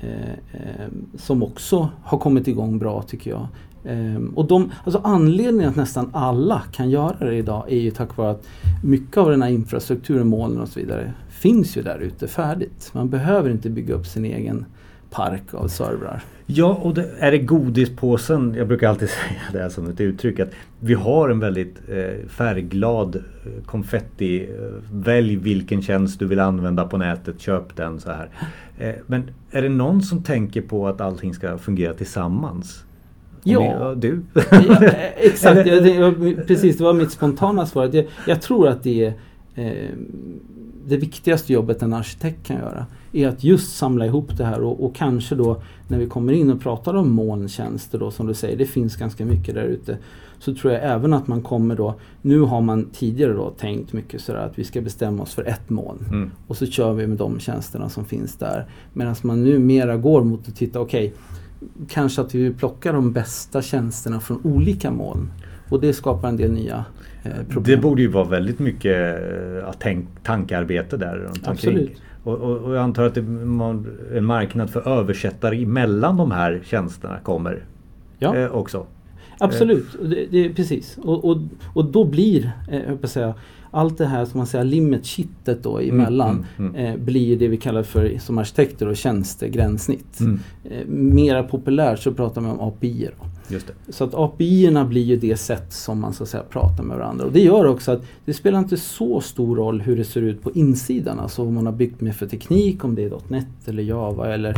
eh, 0.00 0.30
eh, 0.52 0.88
som 1.14 1.42
också 1.42 1.88
har 2.02 2.18
kommit 2.18 2.48
igång 2.48 2.78
bra 2.78 3.02
tycker 3.02 3.30
jag. 3.30 3.48
Ehm, 3.86 4.28
och 4.28 4.44
de, 4.44 4.72
alltså 4.84 5.00
anledningen 5.04 5.70
att 5.70 5.76
nästan 5.76 6.10
alla 6.12 6.62
kan 6.72 6.90
göra 6.90 7.26
det 7.26 7.36
idag 7.36 7.64
är 7.68 7.78
ju 7.78 7.90
tack 7.90 8.16
vare 8.16 8.30
att 8.30 8.46
mycket 8.84 9.16
av 9.16 9.30
den 9.30 9.42
här 9.42 9.50
infrastrukturen, 9.50 10.26
molnen 10.26 10.60
och 10.60 10.68
så 10.68 10.80
vidare 10.80 11.12
finns 11.28 11.76
ju 11.76 11.82
där 11.82 11.98
ute 11.98 12.28
färdigt. 12.28 12.90
Man 12.92 13.10
behöver 13.10 13.50
inte 13.50 13.70
bygga 13.70 13.94
upp 13.94 14.06
sin 14.06 14.24
egen 14.24 14.64
park 15.10 15.54
av 15.54 15.68
servrar. 15.68 16.22
Ja, 16.46 16.74
och 16.82 16.94
det, 16.94 17.10
är 17.18 17.30
det 17.30 17.38
godispåsen, 17.38 18.54
jag 18.54 18.68
brukar 18.68 18.88
alltid 18.88 19.08
säga 19.52 19.64
det 19.64 19.70
som 19.70 19.90
ett 19.90 20.00
uttryck, 20.00 20.40
att 20.40 20.50
vi 20.80 20.94
har 20.94 21.28
en 21.28 21.40
väldigt 21.40 21.76
eh, 21.88 22.28
färgglad 22.28 23.16
eh, 23.16 23.64
konfetti. 23.66 24.44
Eh, 24.44 24.82
välj 24.92 25.36
vilken 25.36 25.82
tjänst 25.82 26.18
du 26.18 26.26
vill 26.26 26.40
använda 26.40 26.86
på 26.86 26.96
nätet, 26.96 27.40
köp 27.40 27.76
den 27.76 28.00
så 28.00 28.10
här. 28.10 28.28
Eh, 28.78 28.94
men 29.06 29.30
är 29.50 29.62
det 29.62 29.68
någon 29.68 30.02
som 30.02 30.22
tänker 30.22 30.62
på 30.62 30.88
att 30.88 31.00
allting 31.00 31.34
ska 31.34 31.58
fungera 31.58 31.94
tillsammans? 31.94 32.85
Ja, 33.52 33.94
du? 33.94 34.22
ja, 34.50 34.80
exakt, 35.16 35.66
jag, 35.66 35.84
det, 35.84 36.46
precis 36.46 36.78
det 36.78 36.84
var 36.84 36.92
mitt 36.92 37.10
spontana 37.10 37.66
svar. 37.66 37.90
Jag, 37.92 38.06
jag 38.26 38.42
tror 38.42 38.68
att 38.68 38.82
det 38.82 39.04
är 39.04 39.12
eh, 39.54 39.90
det 40.86 40.96
viktigaste 40.96 41.52
jobbet 41.52 41.82
en 41.82 41.92
arkitekt 41.92 42.46
kan 42.46 42.56
göra 42.56 42.86
är 43.12 43.28
att 43.28 43.44
just 43.44 43.76
samla 43.76 44.06
ihop 44.06 44.36
det 44.36 44.44
här 44.44 44.60
och, 44.60 44.84
och, 44.84 44.94
kanske 44.94 45.34
då 45.34 45.62
när 45.88 45.98
vi 45.98 46.06
kommer 46.06 46.32
in 46.32 46.50
och 46.50 46.60
pratar 46.60 46.94
om 46.94 47.12
molntjänster 47.12 47.98
då 47.98 48.10
som 48.10 48.26
du 48.26 48.34
säger, 48.34 48.56
det 48.56 48.66
finns 48.66 48.96
ganska 48.96 49.24
mycket 49.24 49.54
där 49.54 49.64
ute. 49.64 49.98
Så 50.38 50.54
tror 50.54 50.72
jag 50.72 50.84
även 50.84 51.12
att 51.12 51.28
man 51.28 51.42
kommer 51.42 51.76
då, 51.76 51.94
nu 52.22 52.40
har 52.40 52.60
man 52.60 52.88
tidigare 52.92 53.32
då 53.32 53.50
tänkt 53.50 53.92
mycket 53.92 54.20
sådär 54.20 54.38
att 54.38 54.58
vi 54.58 54.64
ska 54.64 54.80
bestämma 54.80 55.22
oss 55.22 55.34
för 55.34 55.44
ett 55.44 55.70
moln. 55.70 56.04
Mm. 56.08 56.30
Och 56.46 56.56
så 56.56 56.66
kör 56.66 56.92
vi 56.92 57.06
med 57.06 57.18
de 57.18 57.40
tjänsterna 57.40 57.88
som 57.88 58.04
finns 58.04 58.36
där. 58.36 58.66
Medan 58.92 59.14
man 59.22 59.44
nu 59.44 59.58
mera 59.58 59.96
går 59.96 60.24
mot 60.24 60.48
att 60.48 60.56
titta, 60.56 60.80
okej, 60.80 61.06
okay, 61.06 61.18
kanske 61.88 62.20
att 62.20 62.34
vi 62.34 62.42
vill 62.42 62.54
plocka 62.54 62.92
de 62.92 63.12
bästa 63.12 63.62
tjänsterna 63.62 64.20
från 64.20 64.40
olika 64.44 64.90
moln. 64.90 65.30
Och 65.68 65.80
det 65.80 65.92
skapar 65.92 66.28
en 66.28 66.36
del 66.36 66.52
nya 66.52 66.84
Eh, 67.26 67.44
problem. 67.48 67.76
Det 67.76 67.76
borde 67.76 68.02
ju 68.02 68.08
vara 68.08 68.24
väldigt 68.24 68.58
mycket 68.58 69.20
eh, 69.64 69.72
tank, 69.78 70.08
tankarbete 70.22 70.96
där 70.96 71.16
runt 71.16 71.48
Absolut. 71.48 72.02
Och, 72.24 72.34
och, 72.34 72.56
och, 72.56 72.74
jag 72.74 72.82
antar 72.82 73.04
att 73.04 73.14
det, 73.14 73.20
en 74.16 74.24
marknad 74.24 74.70
för 74.70 74.88
översättare 74.88 75.62
emellan 75.62 76.16
de 76.16 76.30
här 76.30 76.60
tjänsterna 76.64 77.18
kommer 77.22 77.64
ja. 78.18 78.36
eh, 78.36 78.54
också. 78.54 78.86
Absolut, 79.38 79.86
det, 80.02 80.26
det, 80.30 80.54
precis. 80.54 80.98
Och, 81.02 81.24
och, 81.24 81.38
och 81.74 81.84
då 81.84 82.04
blir, 82.04 82.52
eh, 82.70 82.80
jag 83.00 83.10
säga, 83.10 83.34
allt 83.76 83.98
det 83.98 84.06
här 84.06 84.24
som 84.24 84.38
man 84.38 84.46
säger 84.46 84.64
limit 84.64 85.04
kittet 85.04 85.62
då 85.62 85.78
mm, 85.78 85.94
emellan 85.94 86.46
mm, 86.58 86.74
mm. 86.74 86.86
Eh, 86.86 87.00
blir 87.00 87.38
det 87.38 87.48
vi 87.48 87.56
kallar 87.56 87.82
för 87.82 88.18
som 88.18 88.38
arkitekter 88.38 88.88
och 88.88 88.96
tjänstegränssnitt. 88.96 90.20
Mm. 90.20 90.40
Eh, 90.64 90.86
mera 90.86 91.42
populärt 91.42 91.98
så 91.98 92.14
pratar 92.14 92.40
man 92.40 92.50
om 92.50 92.68
API. 92.68 93.08
Så 93.88 94.04
att 94.04 94.14
API-erna 94.14 94.84
blir 94.84 95.02
ju 95.02 95.16
det 95.16 95.36
sätt 95.36 95.72
som 95.72 96.00
man 96.00 96.12
så 96.12 96.22
att 96.22 96.28
säga 96.28 96.42
pratar 96.42 96.84
med 96.84 96.96
varandra. 96.98 97.24
Och 97.24 97.32
det 97.32 97.40
gör 97.40 97.66
också 97.66 97.92
att 97.92 98.02
det 98.24 98.34
spelar 98.34 98.58
inte 98.58 98.76
så 98.76 99.20
stor 99.20 99.56
roll 99.56 99.80
hur 99.80 99.96
det 99.96 100.04
ser 100.04 100.22
ut 100.22 100.42
på 100.42 100.52
insidan. 100.52 101.18
Alltså 101.18 101.44
vad 101.44 101.52
man 101.52 101.66
har 101.66 101.72
byggt 101.72 102.00
med 102.00 102.16
för 102.16 102.26
teknik, 102.26 102.84
om 102.84 102.94
det 102.94 103.04
är 103.04 103.12
.NET 103.28 103.46
eller 103.66 103.82
Java 103.82 104.34
eller 104.34 104.56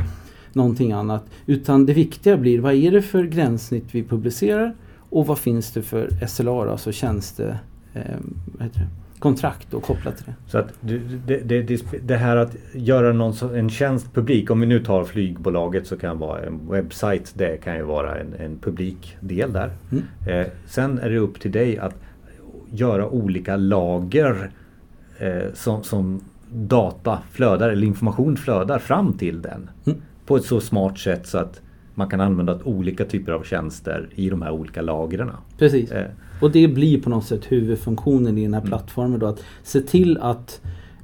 någonting 0.53 0.93
annat. 0.93 1.25
Utan 1.47 1.87
det 1.87 1.93
viktiga 1.93 2.37
blir 2.37 2.61
vad 2.61 2.75
är 2.75 2.91
det 2.91 3.03
för 3.03 3.25
gränssnitt 3.25 3.85
vi 3.91 4.05
publicerar 4.05 4.75
och 5.11 5.27
vad 5.27 5.39
finns 5.39 5.73
det 5.73 5.83
för 5.83 6.27
SLR, 6.27 6.67
alltså 6.67 6.93
tjänste... 6.93 7.59
Eh, 7.93 8.03
vad 8.47 8.63
heter 8.63 8.81
det? 8.81 8.89
Kontrakt 9.19 9.75
och 9.75 9.83
kopplat 9.83 10.17
till 10.17 10.27
det. 10.27 10.35
Så 10.47 10.59
att 10.59 10.75
det, 10.81 11.63
det, 11.63 11.83
det, 12.03 12.17
här 12.17 12.37
att 12.37 12.57
göra 12.73 13.13
någon, 13.13 13.55
en 13.55 13.71
tjänst 13.71 14.15
publik, 14.15 14.51
om 14.51 14.61
vi 14.61 14.67
nu 14.67 14.85
tar 14.85 15.05
flygbolaget 15.05 15.87
så 15.87 15.97
kan 15.97 16.19
vara 16.19 16.43
en 16.43 16.71
webbsajt, 16.71 17.33
det 17.37 17.57
kan 17.57 17.77
ju 17.77 17.83
vara 17.83 18.19
en, 18.19 18.35
en 18.39 18.59
publik 18.59 19.17
del 19.21 19.53
där. 19.53 19.71
Mm. 19.91 20.05
Eh, 20.29 20.47
sen 20.67 20.99
är 20.99 21.11
det 21.11 21.19
upp 21.19 21.41
till 21.41 21.53
dig 21.53 21.79
att 21.79 21.95
göra 22.71 23.09
olika 23.09 23.57
lager 23.57 24.51
eh, 25.19 25.53
som, 25.55 25.85
som 25.85 26.21
data 26.53 27.19
flödar 27.31 27.71
eller 27.71 27.87
information 27.87 28.37
flödar 28.37 28.79
fram 28.79 29.13
till 29.13 29.43
den. 29.43 29.71
Mm. 29.87 29.99
På 30.27 30.37
ett 30.37 30.45
så 30.45 30.61
smart 30.61 30.99
sätt 30.99 31.27
så 31.27 31.39
att 31.39 31.61
man 31.95 32.09
kan 32.09 32.21
använda 32.21 32.59
olika 32.65 33.05
typer 33.05 33.33
av 33.33 33.43
tjänster 33.43 34.09
i 34.15 34.31
de 34.31 34.43
här 34.43 34.51
olika 34.51 34.83
lagren. 34.83 35.31
Precis. 35.59 35.91
Eh, 35.91 36.07
och 36.41 36.51
det 36.51 36.69
blir 36.69 37.03
på 37.03 37.11
något 37.11 37.25
sätt 37.25 37.53
huvudfunktionen 37.53 38.39
i 38.39 38.43
den 38.43 38.55
här 38.55 38.61
mm. 38.61 38.69
plattformen. 38.69 39.21
Då, 39.21 39.27
att 39.27 39.43
se 39.63 39.81
till 39.81 40.19
att 40.19 40.61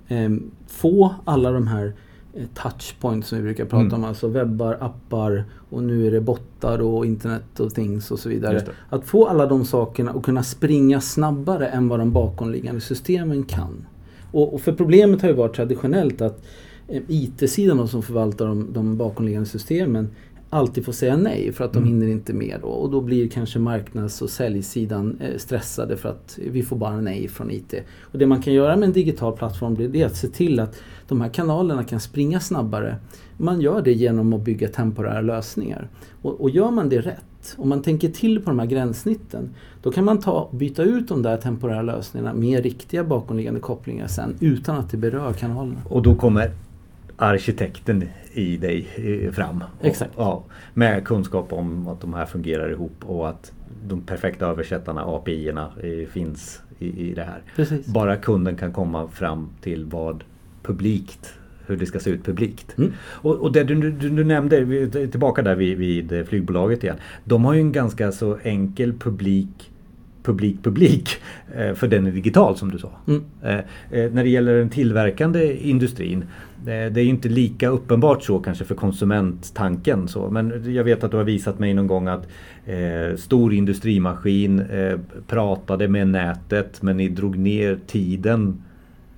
eh, 0.09 0.31
få 0.67 1.14
alla 1.25 1.50
de 1.50 1.67
här 1.67 1.93
eh, 2.35 2.47
touchpoints 2.55 3.29
som 3.29 3.38
vi 3.38 3.45
brukar 3.45 3.64
prata 3.64 3.85
mm. 3.85 3.95
om. 3.95 4.05
Alltså 4.05 4.29
webbar, 4.29 4.79
appar 4.81 5.45
och 5.71 5.83
nu 5.83 6.07
är 6.07 6.11
det 6.11 6.21
bottar 6.21 6.79
och 6.83 7.07
internet 7.07 7.61
och 7.61 7.75
things 7.75 8.11
och 8.11 8.19
så 8.19 8.29
vidare. 8.29 8.62
Att 8.88 9.05
få 9.05 9.26
alla 9.26 9.47
de 9.47 9.64
sakerna 9.64 10.12
och 10.12 10.25
kunna 10.25 10.43
springa 10.43 11.00
snabbare 11.00 11.67
än 11.67 11.88
vad 11.88 11.99
de 11.99 12.12
bakomliggande 12.12 12.81
systemen 12.81 13.45
kan. 13.45 13.87
Och, 14.31 14.55
och 14.55 14.61
för 14.61 14.73
problemet 14.73 15.23
har 15.23 15.29
ju 15.29 15.35
varit 15.35 15.55
traditionellt 15.55 16.21
att 16.21 16.45
eh, 16.88 17.03
IT-sidan 17.09 17.88
som 17.88 18.03
förvaltar 18.03 18.47
de, 18.47 18.73
de 18.73 18.97
bakomliggande 18.97 19.49
systemen 19.49 20.09
alltid 20.54 20.84
får 20.84 20.92
säga 20.92 21.16
nej 21.16 21.52
för 21.52 21.64
att 21.64 21.73
de 21.73 21.78
Mm. 21.78 21.88
hinner 21.88 22.12
inte 22.12 22.32
med 22.32 22.58
då. 22.62 22.68
Och 22.68 22.90
då 22.90 23.00
blir 23.00 23.28
kanske 23.28 23.58
marknads 23.58 24.23
och 24.23 24.30
säljsidan 24.30 25.18
eh, 25.20 25.37
stressade 25.38 25.96
för 25.96 26.08
att 26.08 26.38
vi 26.50 26.62
får 26.62 26.76
bara 26.76 27.00
nej 27.00 27.28
från 27.28 27.50
IT. 27.50 27.75
Och 28.00 28.18
det 28.18 28.26
man 28.26 28.42
kan 28.42 28.52
göra 28.52 28.76
med 28.76 28.87
en 28.87 28.92
digital 28.92 29.32
plattform 29.37 29.92
det 29.92 30.04
att 30.04 30.16
se 30.16 30.28
till 30.28 30.61
att 30.61 30.76
de 31.08 31.20
här 31.20 31.28
kanalerna 31.28 31.84
kan 31.84 32.00
springa 32.00 32.40
snabbare. 32.40 32.96
Man 33.37 33.61
gör 33.61 33.82
det 33.82 33.92
genom 33.92 34.32
att 34.32 34.40
bygga 34.40 34.68
temporära 34.68 35.20
lösningar. 35.20 35.88
Och, 36.23 36.40
och 36.40 36.50
gör 36.50 36.70
man 36.70 36.88
det 36.88 37.00
rätt, 37.00 37.54
om 37.56 37.68
man 37.68 37.82
tänker 37.82 38.08
till 38.08 38.40
på 38.40 38.50
de 38.50 38.58
här 38.58 38.66
gränssnitten, 38.66 39.50
då 39.82 39.90
kan 39.90 40.04
man 40.04 40.20
ta, 40.20 40.49
byta 40.52 40.82
ut 40.82 41.08
de 41.08 41.23
där 41.23 41.37
temporära 41.37 41.82
lösningarna 41.82 42.34
med 42.34 42.62
riktiga 42.62 43.04
bakomliggande 43.04 43.61
kopplingar 43.61 44.06
sen 44.06 44.34
utan 44.40 44.76
att 44.76 44.90
det 44.90 44.96
berör 44.96 45.32
kanalerna. 45.32 45.80
Och 45.88 46.02
då 46.02 46.14
kommer 46.14 46.50
arkitekten 47.16 48.04
i 48.33 48.56
dig 48.56 48.88
eh, 48.97 49.33
fram. 49.33 49.64
Och, 49.78 49.87
Exakt. 49.87 50.12
Ja, 50.16 50.44
med 50.75 51.04
kunskap 51.04 51.52
om 51.52 51.88
att 51.88 52.00
de 52.00 52.14
här 52.14 52.26
fungerar 52.26 52.71
ihop 52.71 53.04
och 53.04 53.28
att 53.28 53.52
de 53.87 54.00
perfekta 54.00 54.47
översättarna, 54.47 55.04
API-erna, 55.04 55.73
eh, 55.83 56.09
finns 56.09 56.62
i, 56.78 57.11
i 57.11 57.14
det 57.14 57.25
här. 57.25 57.42
Precis. 57.56 57.87
Bara 57.87 58.16
kunden 58.16 58.56
kan 58.56 58.73
komma 58.73 59.09
fram 59.09 59.49
till 59.61 59.85
vad 59.85 60.25
publikt 60.62 61.35
hur 61.66 61.76
det 61.76 61.87
ska 61.87 61.99
se 61.99 62.11
ut 62.11 62.25
publikt. 62.25 62.78
Mm. 62.78 62.92
Och, 63.00 63.37
och 63.37 63.52
det 63.52 63.64
du, 63.64 63.75
du, 63.75 64.11
du 64.11 64.25
nämnde, 64.25 64.88
tillbaka 65.06 65.42
där 65.42 65.54
vid, 65.54 65.78
vid 65.78 66.28
flygbolaget 66.28 66.85
igen. 66.85 66.97
De 67.25 67.44
har 67.44 67.54
ju 67.54 67.61
en 67.61 67.73
ganska 67.73 68.12
så 68.12 68.38
enkel 68.42 68.92
publik 68.99 69.71
publik 70.25 70.62
publik 70.62 71.09
eh, 71.57 71.75
för 71.75 71.88
den 71.88 72.07
är 72.07 72.11
digital 72.11 72.57
som 72.57 72.71
du 72.71 72.78
sa. 72.78 72.90
Mm. 73.09 73.25
Eh, 73.43 73.54
eh, 73.90 74.12
när 74.12 74.25
det 74.25 74.31
gäller 74.31 74.54
den 74.54 74.71
tillverkande 74.71 75.57
industrin 75.69 76.25
det 76.64 77.00
är 77.00 77.04
inte 77.04 77.28
lika 77.28 77.69
uppenbart 77.69 78.23
så 78.23 78.38
kanske 78.38 78.64
för 78.64 78.75
konsumenttanken. 78.75 80.09
Så. 80.09 80.31
Men 80.31 80.75
jag 80.75 80.85
vet 80.85 81.04
att 81.04 81.11
du 81.11 81.16
har 81.16 81.25
visat 81.25 81.59
mig 81.59 81.75
någon 81.75 81.87
gång 81.87 82.09
att 82.09 82.28
eh, 82.66 83.16
stor 83.16 83.54
industrimaskin 83.54 84.61
eh, 84.61 84.99
pratade 85.26 85.88
med 85.88 86.09
nätet 86.09 86.83
men 86.83 86.97
ni 86.97 87.09
drog 87.09 87.38
ner 87.38 87.78
tiden. 87.87 88.62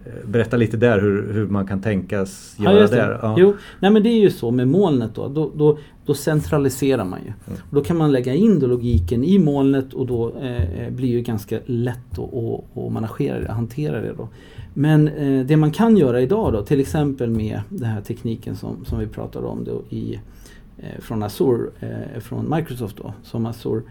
Eh, 0.07 0.29
Berätta 0.29 0.57
lite 0.57 0.77
där 0.77 1.01
hur, 1.01 1.33
hur 1.33 1.47
man 1.47 1.67
kan 1.67 1.81
tänkas 1.81 2.57
göra 2.59 2.75
det. 2.75 2.87
där. 2.87 3.19
Ja. 3.23 3.35
Jo, 3.39 3.55
nej 3.81 3.91
men 3.91 4.03
det 4.03 4.09
är 4.09 4.21
ju 4.21 4.31
så 4.31 4.51
med 4.51 4.69
molnet 4.69 5.15
då. 5.15 5.29
Då, 5.29 5.53
då, 5.55 5.79
då 6.07 6.15
centraliserar 6.15 7.05
man 7.05 7.21
ju. 7.21 7.33
Mm. 7.47 7.61
Då 7.71 7.85
kan 7.85 7.97
man 7.97 8.13
lägga 8.13 8.35
in 8.35 8.59
logiken 8.59 9.25
i 9.25 9.39
molnet 9.39 9.95
och 9.95 10.07
då 10.07 10.29
eh, 10.29 10.91
blir 10.91 11.17
det 11.17 11.23
ganska 11.23 11.59
lätt 11.67 12.19
att 12.19 12.93
managera 12.93 13.41
det, 13.41 13.53
hantera 13.53 14.01
det 14.01 14.13
då. 14.17 14.29
Men 14.75 15.09
eh, 15.09 15.47
det 15.47 15.57
man 15.57 15.71
kan 15.71 15.97
göra 15.97 16.21
idag 16.21 16.53
då, 16.53 16.63
till 16.63 16.81
exempel 16.81 17.31
med 17.31 17.61
den 17.69 17.89
här 17.89 18.01
tekniken 18.01 18.57
som, 18.57 18.85
som 18.85 18.99
vi 18.99 19.07
pratade 19.07 19.47
om 19.47 19.65
då 19.65 19.83
i, 19.97 20.21
eh, 20.79 21.01
från 21.01 21.23
Azure, 21.23 21.71
eh, 21.81 22.21
från 22.21 22.55
Microsoft 22.57 22.97
då, 22.97 23.13
som 23.23 23.47
Azure 23.47 23.79
eh, 23.79 23.83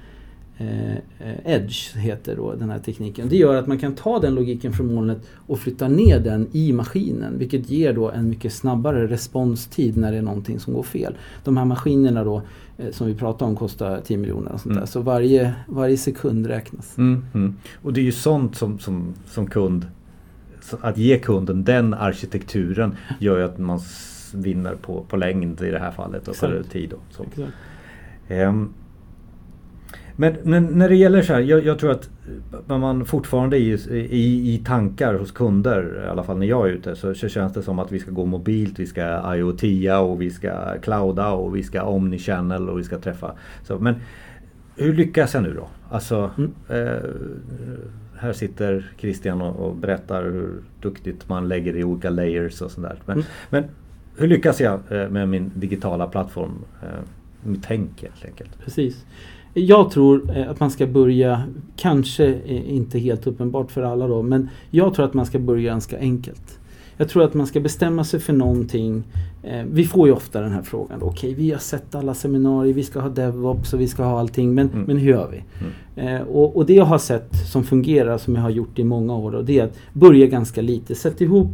Edge 1.46 1.96
heter 1.98 2.36
då 2.36 2.56
den 2.56 2.70
här 2.70 2.80
tekniken. 2.80 3.30
Det 3.30 3.36
gör 3.38 3.56
att 3.56 3.68
man 3.68 3.80
kan 3.80 3.96
ta 3.96 4.20
den 4.20 4.36
logiken 4.36 4.74
från 4.74 4.94
molnet 4.96 5.18
och 5.48 5.60
flytta 5.60 5.88
ner 5.88 6.20
den 6.20 6.48
i 6.52 6.74
maskinen 6.74 7.38
vilket 7.38 7.70
ger 7.70 7.94
då 7.94 8.12
en 8.12 8.30
mycket 8.30 8.54
snabbare 8.54 9.08
responstid 9.08 9.98
när 9.98 10.12
det 10.12 10.18
är 10.18 10.22
någonting 10.22 10.60
som 10.60 10.74
går 10.74 10.84
fel. 10.84 11.16
De 11.44 11.58
här 11.58 11.66
maskinerna 11.66 12.24
då 12.24 12.42
eh, 12.78 12.92
som 12.92 13.08
vi 13.08 13.16
pratade 13.16 13.50
om 13.52 13.58
kostar 13.58 14.02
10 14.02 14.18
miljoner 14.18 14.52
och 14.52 14.60
sånt 14.60 14.72
Mm. 14.72 14.80
där. 14.80 14.86
Så 14.86 15.02
varje, 15.02 15.54
varje 15.68 15.98
sekund 15.98 16.46
räknas. 16.48 16.98
Mm, 16.98 17.26
mm. 17.34 17.56
Och 17.82 17.94
det 17.94 18.02
är 18.02 18.06
ju 18.06 18.12
sånt 18.12 18.56
som, 18.56 18.80
som, 18.80 19.14
som 19.26 19.48
kund 19.48 19.86
att 20.82 20.98
ge 20.98 21.20
kunden 21.20 21.64
den 21.64 21.94
arkitekturen 21.94 22.96
gör 23.20 23.38
ju 23.38 23.44
att 23.44 23.58
man 23.58 23.80
vinner 24.34 24.76
på, 24.76 25.06
på 25.10 25.18
längd 25.18 25.62
i 25.62 25.72
det 25.72 25.80
här 25.80 25.92
fallet 25.92 26.28
och 26.28 26.34
Exakt. 26.34 26.72
tid. 26.72 26.94
Och 26.94 27.02
så. 27.10 27.26
Men, 30.16 30.36
men 30.44 30.66
när 30.66 30.90
det 30.90 30.96
gäller 30.96 31.22
så 31.22 31.34
här, 31.34 31.40
jag, 31.40 31.66
jag 31.66 31.80
tror 31.80 31.92
att 31.92 32.10
man 32.68 33.06
fortfarande 33.06 33.58
i, 33.58 33.72
i, 34.10 34.54
i 34.54 34.62
tankar 34.66 35.14
hos 35.14 35.32
kunder, 35.32 36.04
i 36.06 36.08
alla 36.10 36.24
fall 36.24 36.38
när 36.38 36.46
jag 36.48 36.68
är 36.70 36.72
ute, 36.74 36.96
så, 36.96 37.14
så 37.14 37.28
känns 37.30 37.54
det 37.54 37.62
som 37.62 37.80
att 37.80 37.92
vi 37.92 38.00
ska 38.00 38.12
gå 38.12 38.26
mobilt, 38.26 38.80
vi 38.80 38.86
ska 38.86 39.36
IoTa 39.36 40.00
och 40.00 40.22
vi 40.22 40.30
ska 40.30 40.78
clouda 40.82 41.32
och 41.32 41.56
vi 41.56 41.64
ska 41.64 41.84
omnichannel 41.84 42.70
och 42.70 42.80
vi 42.80 42.84
ska 42.84 42.98
träffa. 43.00 43.32
Så, 43.64 43.80
men 43.80 43.96
hur 44.78 44.94
lyckas 44.94 45.34
jag 45.34 45.44
nu 45.44 45.54
då? 45.54 45.68
Alltså, 45.90 46.32
Mm. 46.38 46.52
eh, 46.70 47.10
här 48.18 48.34
sitter 48.34 48.92
Christian 48.98 49.42
och, 49.42 49.56
och 49.68 49.76
berättar 49.76 50.24
hur 50.24 50.54
duktigt 50.82 51.30
man 51.30 51.48
lägger 51.48 51.76
i 51.78 51.84
olika 51.84 52.10
layers 52.10 52.62
och 52.62 52.72
sånt 52.72 52.88
där. 52.88 52.98
Men, 53.06 53.14
Mm. 53.18 53.26
men 53.50 53.64
hur 54.18 54.28
lyckas 54.28 54.62
jag 54.62 54.80
eh, 54.90 55.10
med 55.10 55.30
min 55.30 55.52
digitala 55.56 56.08
plattform? 56.08 56.52
Eh, 56.84 56.88
mitt 57.44 57.64
tänk 57.64 58.02
helt 58.02 58.26
enkelt. 58.26 58.60
Precis. 58.64 59.06
Jag 59.58 59.92
tror 59.92 60.38
eh, 60.38 60.50
att 60.52 60.60
man 60.60 60.72
ska 60.72 60.88
börja, 60.88 61.44
kanske 61.76 62.26
eh, 62.28 62.74
inte 62.76 63.00
helt 63.00 63.28
uppenbart 63.28 63.72
för 63.72 63.82
alla 63.82 64.08
då, 64.08 64.22
men 64.22 64.50
jag 64.72 64.94
tror 64.94 65.06
att 65.06 65.14
man 65.14 65.26
ska 65.26 65.40
börja 65.40 65.64
ganska 65.72 66.00
enkelt. 66.00 66.60
Jag 66.98 67.10
tror 67.10 67.24
att 67.24 67.34
man 67.34 67.48
ska 67.48 67.60
bestämma 67.60 68.04
sig 68.04 68.20
för 68.20 68.34
någonting. 68.34 69.04
Eh, 69.44 69.64
Vi 69.72 69.84
får 69.86 70.08
ju 70.08 70.14
ofta 70.14 70.42
den 70.42 70.52
här 70.52 70.62
frågan. 70.62 71.02
Okej, 71.02 71.34
vi 71.34 71.52
har 71.52 71.60
sett 71.60 71.96
alla 71.96 72.14
seminarier, 72.14 72.74
vi 72.74 72.84
ska 72.84 73.00
ha 73.00 73.10
DevOps 73.10 73.74
och 73.74 73.82
vi 73.82 73.88
ska 73.88 74.04
ha 74.04 74.20
allting. 74.20 74.54
Men, 74.56 74.70
Mm. 74.70 74.82
men 74.82 74.98
hur 74.98 75.10
gör 75.10 75.30
vi? 75.32 75.44
Mm. 75.98 76.28
Och, 76.28 76.56
och 76.58 76.66
det 76.66 76.74
jag 76.74 76.86
har 76.86 76.98
sett 76.98 77.36
som 77.52 77.64
fungerar, 77.64 78.18
som 78.18 78.36
jag 78.36 78.42
har 78.42 78.50
gjort 78.50 78.80
i 78.80 78.84
många 78.84 79.16
år, 79.16 79.32
då, 79.32 79.42
det 79.42 79.60
är 79.60 79.64
att 79.64 79.78
börja 79.94 80.28
ganska 80.28 80.62
lite. 80.62 80.96
Sätt 80.96 81.22
ihop, 81.22 81.52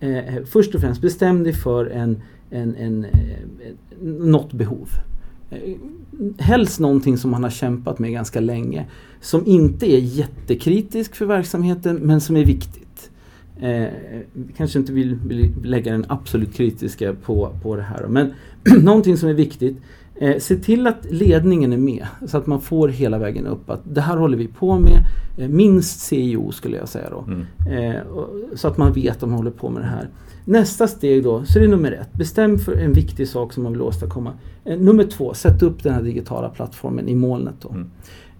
eh, 0.00 0.44
först 0.46 0.74
och 0.74 0.80
främst 0.80 1.02
bestäm 1.02 1.42
dig 1.44 1.52
för 1.52 1.86
en, 1.86 2.22
en, 2.50 2.76
en, 2.76 3.04
eh, 3.04 3.10
något 4.02 4.52
behov. 4.52 4.88
Eh, 5.52 5.74
helst 6.38 6.80
någonting 6.80 7.18
som 7.18 7.30
man 7.30 7.42
har 7.42 7.50
kämpat 7.50 7.98
med 7.98 8.12
ganska 8.12 8.40
länge. 8.40 8.86
Som 9.20 9.46
inte 9.46 9.92
är 9.92 9.98
jättekritisk 9.98 11.14
för 11.14 11.26
verksamheten 11.26 11.96
men 11.96 12.20
som 12.20 12.36
är 12.36 12.44
viktigt. 12.44 13.10
Eh, 13.60 13.88
kanske 14.56 14.78
inte 14.78 14.92
vill, 14.92 15.14
vill 15.14 15.52
lägga 15.64 15.92
den 15.92 16.04
absolut 16.08 16.54
kritiska 16.54 17.14
på, 17.14 17.56
på 17.62 17.76
det 17.76 17.82
här. 17.82 18.06
Men 18.06 18.32
någonting 18.84 19.16
som 19.16 19.28
är 19.28 19.34
viktigt. 19.34 19.76
Eh, 20.14 20.38
se 20.38 20.56
till 20.56 20.86
att 20.86 21.06
ledningen 21.10 21.72
är 21.72 21.76
med 21.76 22.06
så 22.26 22.38
att 22.38 22.46
man 22.46 22.60
får 22.60 22.88
hela 22.88 23.18
vägen 23.18 23.46
upp. 23.46 23.70
Att 23.70 23.80
det 23.84 24.00
här 24.00 24.16
håller 24.16 24.36
vi 24.38 24.48
på 24.48 24.78
med. 24.78 24.98
Eh, 25.38 25.48
minst 25.48 26.00
CEO 26.00 26.52
skulle 26.52 26.76
jag 26.76 26.88
säga 26.88 27.10
då. 27.10 27.24
Mm. 27.26 27.94
Eh, 27.94 28.00
och- 28.02 28.28
så 28.54 28.68
att 28.68 28.76
man 28.78 28.92
vet 28.92 29.16
att 29.22 29.28
man 29.28 29.32
håller 29.38 29.50
på 29.50 29.70
med 29.70 29.82
det 29.82 29.86
här. 29.88 30.08
Nästa 30.44 30.86
steg 30.88 31.22
då, 31.24 31.44
så 31.44 31.58
är 31.58 31.62
det 31.62 31.68
nummer 31.68 31.92
ett. 31.92 32.12
Bestäm 32.12 32.58
för 32.58 32.72
en 32.72 32.92
viktig 32.92 33.28
sak 33.28 33.52
som 33.52 33.62
man 33.62 33.72
vill 33.72 33.82
åstadkomma. 33.82 34.32
Eh, 34.64 34.78
nummer 34.78 35.04
två, 35.04 35.34
sätt 35.34 35.62
upp 35.62 35.82
den 35.82 35.94
här 35.94 36.02
digitala 36.02 36.48
plattformen 36.48 37.08
i 37.08 37.14
molnet 37.14 37.54
då. 37.62 37.68
Mm. 37.68 37.90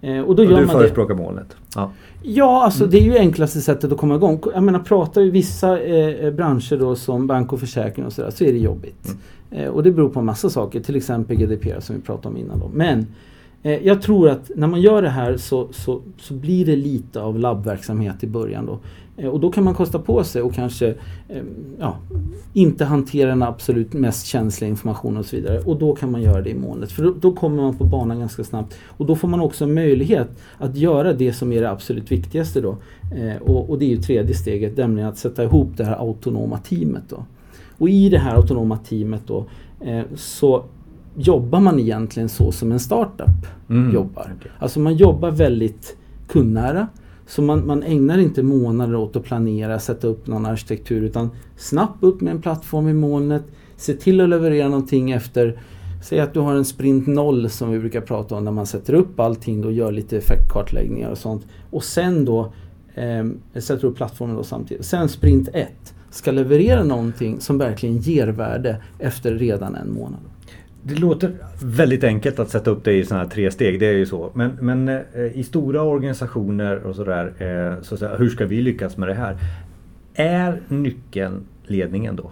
Eh, 0.03 0.19
och 0.19 0.35
då 0.35 0.43
Och 0.43 0.49
gör 0.51 0.59
du 0.59 0.65
man 0.65 0.75
det. 0.75 0.81
förespråkar 0.81 1.15
molnet? 1.15 1.55
Ja. 1.75 1.91
Ja, 2.25 2.63
alltså 2.63 2.85
det 2.85 2.97
är 2.97 3.03
ju 3.03 3.17
enklaste 3.17 3.61
sättet 3.61 3.91
att 3.91 3.97
komma 3.97 4.15
igång. 4.15 4.41
Jag 4.53 4.63
menar 4.63 4.79
pratar 4.79 5.21
vi 5.21 5.29
vissa 5.29 5.79
eh, 5.81 6.31
branscher 6.33 6.77
då 6.79 6.95
som 6.95 7.27
bank 7.27 7.53
och 7.53 7.59
försäkring 7.59 8.05
och 8.05 8.13
sådär 8.13 8.29
så 8.29 8.43
är 8.43 8.51
det 8.53 8.59
jobbigt. 8.59 9.15
Eh, 9.51 9.67
och 9.67 9.83
det 9.83 9.91
beror 9.91 10.09
på 10.09 10.19
en 10.19 10.25
massa 10.25 10.49
saker, 10.49 10.79
till 10.79 10.95
exempel 10.95 11.37
GDPR 11.37 11.79
som 11.79 11.95
vi 11.95 12.01
pratade 12.01 12.27
om 12.27 12.37
innan 12.37 12.59
då. 12.59 12.69
Men 12.73 13.07
eh, 13.63 13.87
jag 13.87 14.01
tror 14.01 14.29
att 14.29 14.51
när 14.55 14.67
man 14.67 14.81
gör 14.81 15.01
det 15.01 15.09
här 15.09 15.37
så, 15.37 15.67
så, 15.71 16.01
så 16.17 16.33
blir 16.33 16.65
det 16.65 16.75
lite 16.75 17.21
av 17.21 17.39
labbverksamhet 17.39 18.23
i 18.23 18.27
början 18.27 18.65
då. 18.65 18.79
Eh, 19.17 19.27
och 19.27 19.39
då 19.39 19.51
kan 19.51 19.63
man 19.63 19.73
kosta 19.73 19.99
på 19.99 20.23
sig 20.23 20.41
och 20.41 20.53
kanske 20.53 20.87
eh, 21.29 21.43
ja, 21.79 21.97
inte 22.53 22.85
hantera 22.85 23.29
den 23.29 23.43
absolut 23.43 23.93
mest 23.93 24.25
känsliga 24.25 24.69
informationen 24.69 25.17
och 25.17 25.25
så 25.25 25.35
vidare. 25.35 25.59
Och 25.59 25.79
då 25.79 25.95
kan 25.95 26.11
man 26.11 26.21
göra 26.21 26.41
det 26.41 26.49
i 26.49 26.55
molnet. 26.55 26.91
För 26.91 27.03
då, 27.03 27.13
då 27.21 27.31
kommer 27.31 27.63
man 27.63 27.77
på 27.77 27.83
banan 27.83 28.19
ganska 28.19 28.43
snabbt. 28.43 28.75
Och 28.87 29.05
då 29.05 29.15
får 29.15 29.27
man 29.27 29.39
också 29.39 29.67
möjlighet 29.67 30.27
att 30.57 30.75
göra 30.75 31.13
det 31.13 31.33
som 31.33 31.51
är 31.51 31.61
det 31.61 31.69
absolut 31.71 32.11
viktigaste 32.11 32.61
då. 32.61 32.77
Eh, 33.15 33.41
och, 33.41 33.69
och 33.69 33.79
det 33.79 33.85
är 33.85 33.89
ju 33.89 33.97
tredje 33.97 34.35
steget, 34.35 34.77
nämligen 34.77 35.09
att 35.09 35.17
sätta 35.17 35.43
ihop 35.43 35.77
det 35.77 35.85
här 35.85 35.95
autonoma 35.95 36.57
teamet 36.57 37.03
då. 37.09 37.25
Och 37.77 37.89
i 37.89 38.09
det 38.09 38.17
här 38.19 38.35
autonoma 38.35 38.77
teamet 38.77 39.21
då 39.27 39.45
så 40.15 40.63
jobbar 41.15 41.59
man 41.59 41.79
egentligen 41.79 42.29
så 42.29 42.51
som 42.51 42.71
en 42.71 42.79
startup 42.79 43.47
Mm. 43.69 43.93
jobbar. 43.93 44.33
Alltså 44.59 44.79
man 44.79 44.95
jobbar 44.95 45.31
väldigt 45.31 45.97
kundnära. 46.27 46.87
Så 47.27 47.41
man, 47.41 47.67
man 47.67 47.83
ägnar 47.83 48.17
inte 48.17 48.43
månader 48.43 48.95
åt 48.95 49.15
att 49.15 49.23
planera, 49.23 49.79
sätta 49.79 50.07
upp 50.07 50.27
någon 50.27 50.45
arkitektur 50.45 51.01
utan 51.01 51.29
snabbt 51.57 52.03
upp 52.03 52.21
med 52.21 52.31
en 52.31 52.41
plattform 52.41 52.87
i 52.87 52.93
molnet. 52.93 53.43
Se 53.75 53.93
till 53.93 54.21
att 54.21 54.29
leverera 54.29 54.69
någonting 54.69 55.11
efter 55.11 55.59
Säg 56.03 56.19
att 56.19 56.33
du 56.33 56.39
har 56.39 56.55
en 56.55 56.65
sprint 56.65 57.07
noll 57.07 57.49
som 57.49 57.71
vi 57.71 57.79
brukar 57.79 58.01
prata 58.01 58.35
om 58.35 58.43
när 58.43 58.51
man 58.51 58.65
sätter 58.65 58.93
upp 58.93 59.19
allting 59.19 59.65
och 59.65 59.73
gör 59.73 59.91
lite 59.91 60.17
effektkartläggningar 60.17 61.09
och 61.09 61.17
sånt. 61.17 61.47
Och 61.69 61.83
sen 61.83 62.25
då 62.25 62.53
eh, 62.93 63.25
sätter 63.61 63.85
upp 63.85 63.95
plattformen 63.95 64.35
då 64.35 64.43
samtidigt. 64.43 64.85
Sen 64.85 65.09
sprint 65.09 65.49
1 65.53 65.69
ska 66.09 66.31
leverera 66.31 66.83
någonting 66.83 67.39
som 67.39 67.57
verkligen 67.57 67.97
ger 67.97 68.27
värde 68.27 68.81
efter 68.99 69.33
redan 69.33 69.75
en 69.75 69.93
månad. 69.93 70.19
Det 70.85 70.99
låter 70.99 71.35
väldigt 71.63 72.03
enkelt 72.03 72.39
att 72.39 72.49
sätta 72.49 72.71
upp 72.71 72.83
det 72.83 72.93
i 72.93 73.05
sådana 73.05 73.23
här 73.23 73.31
tre 73.31 73.51
steg, 73.51 73.79
det 73.79 73.85
är 73.85 73.93
ju 73.93 74.05
så. 74.05 74.31
Men, 74.33 74.51
men 74.61 74.89
eh, 74.89 75.03
i 75.33 75.43
stora 75.43 75.81
organisationer 75.81 76.83
och 76.83 76.95
sådär, 76.95 77.33
eh, 77.37 77.81
så, 77.83 77.97
så, 77.97 78.07
hur 78.07 78.29
ska 78.29 78.45
vi 78.45 78.61
lyckas 78.61 78.97
med 78.97 79.07
det 79.07 79.13
här? 79.13 79.37
Är 80.13 80.61
nyckeln 80.67 81.45
ledningen 81.63 82.15
då? 82.15 82.31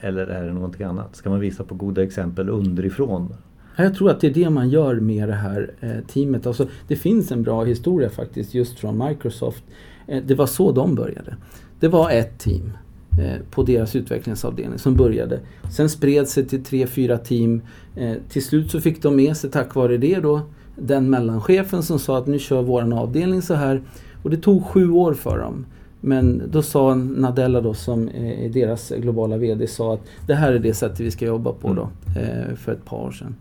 Eller 0.00 0.26
är 0.26 0.46
det 0.46 0.52
någonting 0.52 0.86
annat? 0.86 1.16
Ska 1.16 1.30
man 1.30 1.40
visa 1.40 1.64
på 1.64 1.74
goda 1.74 2.02
exempel 2.02 2.48
underifrån? 2.48 3.34
Jag 3.76 3.94
tror 3.94 4.10
att 4.10 4.20
det 4.20 4.26
är 4.26 4.34
det 4.34 4.50
man 4.50 4.68
gör 4.68 4.94
med 4.94 5.28
det 5.28 5.34
här 5.34 5.72
eh, 5.80 6.06
teamet. 6.06 6.46
Alltså, 6.46 6.68
det 6.88 6.96
finns 6.96 7.32
en 7.32 7.42
bra 7.42 7.64
historia 7.64 8.10
faktiskt 8.10 8.54
just 8.54 8.78
från 8.78 9.08
Microsoft. 9.08 9.64
Eh, 10.06 10.22
det 10.26 10.34
var 10.34 10.46
så 10.46 10.72
de 10.72 10.94
började. 10.94 11.36
Det 11.80 11.88
var 11.88 12.10
ett 12.10 12.38
team 12.38 12.72
Eh, 13.18 13.40
på 13.50 13.62
deras 13.62 13.96
utvecklingsavdelning 13.96 14.78
som 14.78 14.96
började. 14.96 15.40
Sen 15.70 15.88
spred 15.88 16.28
sig 16.28 16.46
till 16.46 16.64
tre, 16.64 16.86
fyra 16.86 17.18
team. 17.18 17.62
Eh, 17.96 18.14
till 18.28 18.44
slut 18.44 18.70
så 18.70 18.80
fick 18.80 19.02
de 19.02 19.16
med 19.16 19.36
sig 19.36 19.50
tack 19.50 19.74
vare 19.74 19.96
det 19.96 20.20
då 20.20 20.40
den 20.76 21.10
mellanchefen 21.10 21.82
som 21.82 21.98
sa 21.98 22.18
att 22.18 22.26
nu 22.26 22.38
kör 22.38 22.62
våran 22.62 22.92
avdelning 22.92 23.42
så 23.42 23.54
här. 23.54 23.82
Och 24.22 24.30
det 24.30 24.36
tog 24.36 24.64
sju 24.64 24.90
år 24.90 25.14
för 25.14 25.38
dem. 25.38 25.66
Men 26.04 26.42
då 26.50 26.62
sa 26.62 26.94
Nadella 26.94 27.60
då 27.60 27.74
som 27.74 28.08
är 28.08 28.48
deras 28.48 28.88
globala 28.88 29.36
VD 29.36 29.66
sa 29.66 29.94
att 29.94 30.00
det 30.26 30.34
här 30.34 30.52
är 30.52 30.58
det 30.58 30.74
sättet 30.74 31.00
vi 31.00 31.10
ska 31.10 31.24
jobba 31.24 31.52
på 31.52 31.74
då 31.74 31.88
mm. 32.20 32.56
för 32.56 32.72
ett 32.72 32.84
par 32.84 32.96
år 32.96 33.10
sedan. 33.10 33.34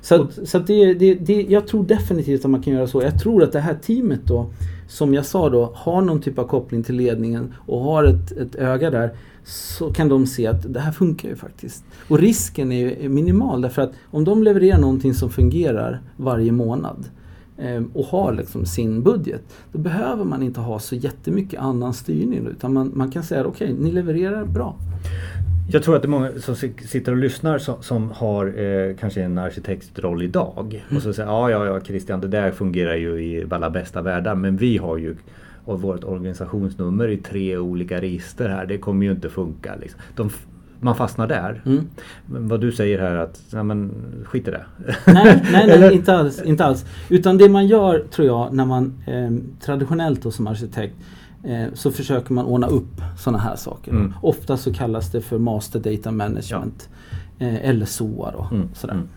Så, 0.00 0.14
att, 0.14 0.48
så 0.48 0.58
att 0.58 0.66
det, 0.66 0.94
det, 0.94 1.14
det, 1.14 1.42
jag 1.42 1.66
tror 1.66 1.84
definitivt 1.84 2.44
att 2.44 2.50
man 2.50 2.62
kan 2.62 2.72
göra 2.72 2.86
så. 2.86 3.02
Jag 3.02 3.20
tror 3.20 3.42
att 3.42 3.52
det 3.52 3.60
här 3.60 3.74
teamet 3.74 4.20
då 4.24 4.50
som 4.88 5.14
jag 5.14 5.26
sa 5.26 5.50
då 5.50 5.72
har 5.74 6.02
någon 6.02 6.20
typ 6.20 6.38
av 6.38 6.46
koppling 6.46 6.82
till 6.82 6.94
ledningen 6.94 7.54
och 7.66 7.80
har 7.80 8.04
ett, 8.04 8.32
ett 8.32 8.54
öga 8.54 8.90
där 8.90 9.10
så 9.44 9.92
kan 9.92 10.08
de 10.08 10.26
se 10.26 10.46
att 10.46 10.72
det 10.74 10.80
här 10.80 10.92
funkar 10.92 11.28
ju 11.28 11.36
faktiskt. 11.36 11.84
Och 12.08 12.18
risken 12.18 12.72
är 12.72 13.00
ju 13.00 13.08
minimal 13.08 13.60
därför 13.60 13.82
att 13.82 13.92
om 14.10 14.24
de 14.24 14.42
levererar 14.42 14.78
någonting 14.78 15.14
som 15.14 15.30
fungerar 15.30 16.00
varje 16.16 16.52
månad 16.52 17.04
eh, 17.04 17.15
och 17.94 18.04
har 18.04 18.32
liksom 18.32 18.66
sin 18.66 19.02
budget. 19.02 19.42
Då 19.72 19.78
behöver 19.78 20.24
man 20.24 20.42
inte 20.42 20.60
ha 20.60 20.78
så 20.78 20.94
jättemycket 20.94 21.60
annan 21.60 21.94
styrning 21.94 22.46
utan 22.46 22.72
man, 22.72 22.92
man 22.94 23.10
kan 23.10 23.22
säga 23.22 23.44
okej, 23.44 23.72
okay, 23.72 23.84
ni 23.84 23.92
levererar 23.92 24.44
bra. 24.44 24.76
Jag 25.68 25.82
tror 25.82 25.96
att 25.96 26.02
det 26.02 26.06
är 26.06 26.10
många 26.10 26.30
som 26.40 26.56
sitter 26.56 27.12
och 27.12 27.18
lyssnar 27.18 27.58
som, 27.58 27.82
som 27.82 28.10
har 28.10 28.60
eh, 28.60 28.96
kanske 28.96 29.22
en 29.22 29.38
arkitektroll 29.38 30.22
idag. 30.22 30.82
Mm. 30.88 30.96
Och 30.96 31.02
så 31.02 31.12
säger 31.12 31.28
ja, 31.28 31.50
ja, 31.50 31.66
ja 31.66 31.80
Christian, 31.80 32.20
det 32.20 32.28
där 32.28 32.50
fungerar 32.50 32.94
ju 32.94 33.24
i 33.24 33.46
alla 33.50 33.70
bästa 33.70 34.02
världar. 34.02 34.34
Men 34.34 34.56
vi 34.56 34.78
har 34.78 34.96
ju 34.96 35.16
vårt 35.64 36.04
organisationsnummer 36.04 37.08
i 37.08 37.16
tre 37.16 37.58
olika 37.58 38.00
register 38.00 38.48
här. 38.48 38.66
Det 38.66 38.78
kommer 38.78 39.06
ju 39.06 39.12
inte 39.12 39.28
funka. 39.28 39.76
Liksom. 39.80 40.00
De, 40.16 40.30
man 40.80 40.96
fastnar 40.96 41.26
där. 41.26 41.62
Mm. 41.66 41.86
Vad 42.26 42.60
du 42.60 42.72
säger 42.72 42.98
här 42.98 43.16
att, 43.16 43.42
ja 43.50 43.62
men 43.62 43.92
skit 44.24 44.48
i 44.48 44.50
det. 44.50 44.64
Nej, 45.06 45.42
nej, 45.52 45.78
nej 45.80 45.94
inte, 45.94 46.16
alls, 46.16 46.42
inte 46.42 46.64
alls. 46.64 46.84
Utan 47.08 47.38
det 47.38 47.48
man 47.48 47.66
gör 47.66 48.04
tror 48.10 48.26
jag 48.26 48.54
när 48.54 48.64
man 48.64 48.94
eh, 49.06 49.30
traditionellt 49.60 50.22
då 50.22 50.30
som 50.30 50.46
arkitekt 50.46 50.94
eh, 51.44 51.66
så 51.74 51.90
försöker 51.90 52.32
man 52.32 52.44
ordna 52.44 52.66
upp 52.66 53.02
sådana 53.18 53.38
här 53.38 53.56
saker. 53.56 53.90
Mm. 53.90 54.14
Ofta 54.22 54.56
så 54.56 54.72
kallas 54.72 55.12
det 55.12 55.20
för 55.20 55.38
Master 55.38 55.80
Data 55.80 56.10
Management. 56.10 56.88
Ja. 57.38 57.46
Eh, 57.46 57.68
eller 57.70 57.86
SOA 57.86 58.30
då. 58.30 58.48
Mm. 58.56 58.68
Sådär. 58.74 58.94
Mm. 58.94 59.08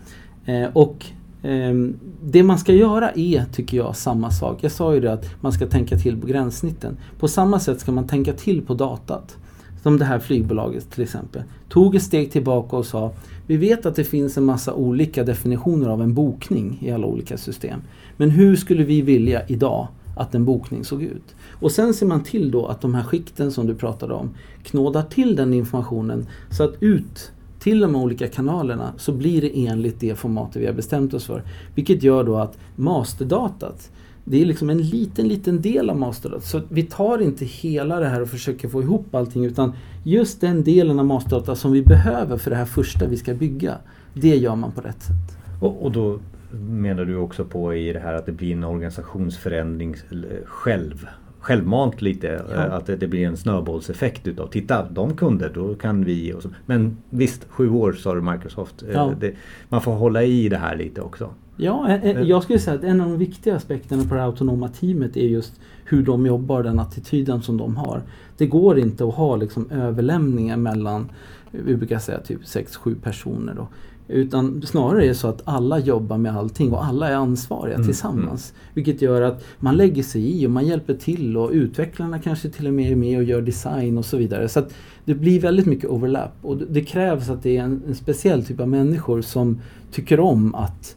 Eh, 0.62 0.70
och 0.72 1.06
ehm, 1.42 1.98
det 2.22 2.42
man 2.42 2.58
ska 2.58 2.72
göra 2.72 3.10
är, 3.10 3.44
tycker 3.52 3.76
jag, 3.76 3.96
samma 3.96 4.30
sak. 4.30 4.58
Jag 4.60 4.72
sa 4.72 4.94
ju 4.94 5.00
det 5.00 5.12
att 5.12 5.42
man 5.42 5.52
ska 5.52 5.66
tänka 5.66 5.98
till 5.98 6.20
på 6.20 6.26
gränssnitten. 6.26 6.96
På 7.18 7.28
samma 7.28 7.60
sätt 7.60 7.80
ska 7.80 7.92
man 7.92 8.06
tänka 8.06 8.32
till 8.32 8.62
på 8.62 8.74
datat. 8.74 9.36
Som 9.82 9.98
det 9.98 10.04
här 10.04 10.18
flygbolaget 10.18 10.90
till 10.90 11.02
exempel. 11.02 11.42
Tog 11.68 11.94
ett 11.94 12.02
steg 12.02 12.32
tillbaka 12.32 12.76
och 12.76 12.86
sa 12.86 13.12
Vi 13.46 13.56
vet 13.56 13.86
att 13.86 13.96
det 13.96 14.04
finns 14.04 14.36
en 14.36 14.44
massa 14.44 14.74
olika 14.74 15.24
definitioner 15.24 15.88
av 15.88 16.02
en 16.02 16.14
bokning 16.14 16.78
i 16.80 16.90
alla 16.90 17.06
olika 17.06 17.38
system. 17.38 17.80
Men 18.16 18.30
hur 18.30 18.56
skulle 18.56 18.84
vi 18.84 19.02
vilja 19.02 19.46
idag 19.46 19.88
att 20.16 20.34
en 20.34 20.44
bokning 20.44 20.84
såg 20.84 21.02
ut? 21.02 21.34
Och 21.60 21.72
sen 21.72 21.94
ser 21.94 22.06
man 22.06 22.22
till 22.22 22.50
då 22.50 22.66
att 22.66 22.80
de 22.80 22.94
här 22.94 23.02
skikten 23.02 23.52
som 23.52 23.66
du 23.66 23.74
pratade 23.74 24.14
om 24.14 24.30
knådar 24.62 25.02
till 25.02 25.36
den 25.36 25.54
informationen 25.54 26.26
så 26.50 26.64
att 26.64 26.74
ut 26.80 27.32
till 27.60 27.80
de 27.80 27.96
olika 27.96 28.28
kanalerna 28.28 28.92
så 28.96 29.12
blir 29.12 29.40
det 29.40 29.66
enligt 29.66 30.00
det 30.00 30.14
formatet 30.14 30.62
vi 30.62 30.66
har 30.66 30.72
bestämt 30.72 31.14
oss 31.14 31.24
för. 31.24 31.42
Vilket 31.74 32.02
gör 32.02 32.24
då 32.24 32.36
att 32.36 32.58
masterdatat 32.76 33.90
det 34.30 34.42
är 34.42 34.46
liksom 34.46 34.70
en 34.70 34.82
liten, 34.82 35.28
liten 35.28 35.62
del 35.62 35.90
av 35.90 35.98
masterdata. 35.98 36.42
Så 36.42 36.60
vi 36.68 36.82
tar 36.82 37.22
inte 37.22 37.44
hela 37.44 38.00
det 38.00 38.08
här 38.08 38.22
och 38.22 38.28
försöker 38.28 38.68
få 38.68 38.82
ihop 38.82 39.14
allting 39.14 39.44
utan 39.44 39.72
just 40.04 40.40
den 40.40 40.64
delen 40.64 40.98
av 40.98 41.06
masterdata 41.06 41.54
som 41.54 41.72
vi 41.72 41.82
behöver 41.82 42.36
för 42.36 42.50
det 42.50 42.56
här 42.56 42.64
första 42.64 43.06
vi 43.06 43.16
ska 43.16 43.34
bygga. 43.34 43.78
Det 44.14 44.36
gör 44.36 44.56
man 44.56 44.72
på 44.72 44.80
rätt 44.80 45.02
sätt. 45.02 45.38
Och, 45.60 45.84
och 45.84 45.92
då 45.92 46.18
menar 46.52 47.04
du 47.04 47.16
också 47.16 47.44
på 47.44 47.74
i 47.74 47.92
det 47.92 48.00
här 48.00 48.14
att 48.14 48.26
det 48.26 48.32
blir 48.32 48.52
en 48.52 48.64
organisationsförändring 48.64 49.96
eh, 50.10 50.44
själv 50.44 51.06
självmant 51.40 52.02
lite. 52.02 52.44
Ja. 52.50 52.54
Eh, 52.54 52.74
att 52.74 52.86
det, 52.86 53.08
blir 53.08 53.26
en 53.26 53.36
snöbollseffekt 53.36 54.26
utav 54.26 54.46
titta 54.46 54.88
de 54.90 55.16
kunde 55.16 55.48
då 55.48 55.74
kan 55.74 56.04
vi. 56.04 56.32
Och 56.32 56.42
så. 56.42 56.48
Men 56.66 56.96
visst, 57.10 57.46
sju 57.48 57.70
år 57.70 57.92
sa 57.92 58.14
du 58.14 58.20
Microsoft. 58.20 58.82
Eh, 58.82 58.88
ja. 58.92 59.12
Det, 59.20 59.34
man 59.68 59.82
får 59.82 59.92
hålla 59.92 60.22
i 60.22 60.48
det 60.48 60.56
här 60.56 60.76
lite 60.76 61.00
också. 61.00 61.30
Ja, 61.56 61.88
eh, 61.88 62.20
jag 62.20 62.42
skulle 62.42 62.58
säga 62.58 62.76
att 62.76 62.84
en 62.84 63.00
av 63.00 63.08
de 63.08 63.18
viktiga 63.18 63.56
aspekterna 63.56 64.04
på 64.04 64.14
det 64.14 64.24
autonoma 64.24 64.68
teamet 64.68 65.16
är 65.16 65.26
just 65.26 65.60
hur 65.84 66.02
de 66.02 66.26
jobbar, 66.26 66.62
den 66.62 66.78
attityden 66.78 67.42
som 67.42 67.56
de 67.56 67.76
har. 67.76 68.02
Det 68.36 68.46
går 68.46 68.78
inte 68.78 69.04
att 69.04 69.14
ha 69.14 69.36
liksom 69.36 69.70
överlämningar 69.70 70.56
mellan, 70.56 71.08
vi 71.50 71.76
brukar 71.76 71.98
säga 71.98 72.18
typ 72.20 72.42
6-7 72.42 72.94
personer. 73.02 73.54
Då. 73.54 73.68
Utan 74.10 74.62
snarare 74.62 75.04
är 75.04 75.08
det 75.08 75.14
så 75.14 75.28
att 75.28 75.42
alla 75.44 75.78
jobbar 75.78 76.18
med 76.18 76.36
allting 76.36 76.72
och 76.72 76.84
alla 76.84 77.08
är 77.08 77.14
ansvariga 77.14 77.74
mm. 77.74 77.86
tillsammans. 77.86 78.50
Mm. 78.50 78.70
Vilket 78.74 79.02
gör 79.02 79.22
att 79.22 79.44
man 79.58 79.76
lägger 79.76 80.02
sig 80.02 80.42
i 80.42 80.46
och 80.46 80.50
man 80.50 80.66
hjälper 80.66 80.94
till 80.94 81.36
och 81.36 81.50
utvecklarna 81.50 82.18
kanske 82.18 82.50
till 82.50 82.66
och 82.66 82.72
med 82.72 82.92
är 82.92 82.96
med 82.96 83.18
och 83.18 83.24
gör 83.24 83.42
design 83.42 83.98
och 83.98 84.04
så 84.04 84.16
vidare. 84.16 84.48
Så 84.48 84.58
att 84.58 84.74
det 85.04 85.14
blir 85.14 85.40
väldigt 85.40 85.66
mycket 85.66 85.90
overlap 85.90 86.32
och 86.42 86.56
det 86.56 86.80
krävs 86.80 87.30
att 87.30 87.42
det 87.42 87.56
är 87.56 87.62
en, 87.62 87.82
en 87.88 87.94
speciell 87.94 88.44
typ 88.44 88.60
av 88.60 88.68
människor 88.68 89.22
som 89.22 89.60
tycker 89.92 90.20
om 90.20 90.54
att 90.54 90.96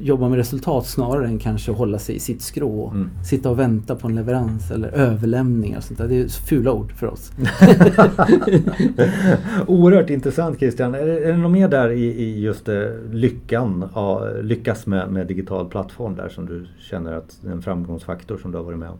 jobba 0.00 0.28
med 0.28 0.36
resultat 0.38 0.86
snarare 0.86 1.26
än 1.26 1.38
kanske 1.38 1.72
hålla 1.72 1.98
sig 1.98 2.16
i 2.16 2.18
sitt 2.18 2.42
skrå. 2.42 2.80
och 2.80 2.92
Mm. 2.92 3.10
Sitta 3.24 3.50
och 3.50 3.58
vänta 3.58 3.96
på 3.96 4.08
en 4.08 4.14
leverans 4.14 4.70
eller 4.70 4.88
överlämningar. 4.88 5.80
Sånt 5.80 5.98
där. 5.98 6.08
Det 6.08 6.20
är 6.20 6.28
fula 6.28 6.72
ord 6.72 6.92
för 6.92 7.06
oss. 7.06 7.32
Oerhört 9.66 10.10
intressant 10.10 10.58
Christian. 10.58 10.94
Är 10.94 11.06
det, 11.06 11.24
är 11.24 11.32
det 11.32 11.38
något 11.38 11.52
mer 11.52 11.68
där 11.68 11.90
i, 11.90 12.04
i 12.04 12.40
just 12.40 12.68
eh, 12.68 12.82
lyckan, 13.10 13.88
ja, 13.94 14.28
lyckas 14.42 14.86
med, 14.86 15.12
med 15.12 15.26
digital 15.26 15.68
plattform 15.68 16.16
där 16.16 16.28
som 16.28 16.46
du 16.46 16.66
känner 16.78 17.12
att 17.12 17.38
det 17.42 17.48
är 17.48 17.52
en 17.52 17.62
framgångsfaktor 17.62 18.38
som 18.38 18.52
du 18.52 18.58
har 18.58 18.64
varit 18.64 18.78
med 18.78 18.90
om? 18.90 18.98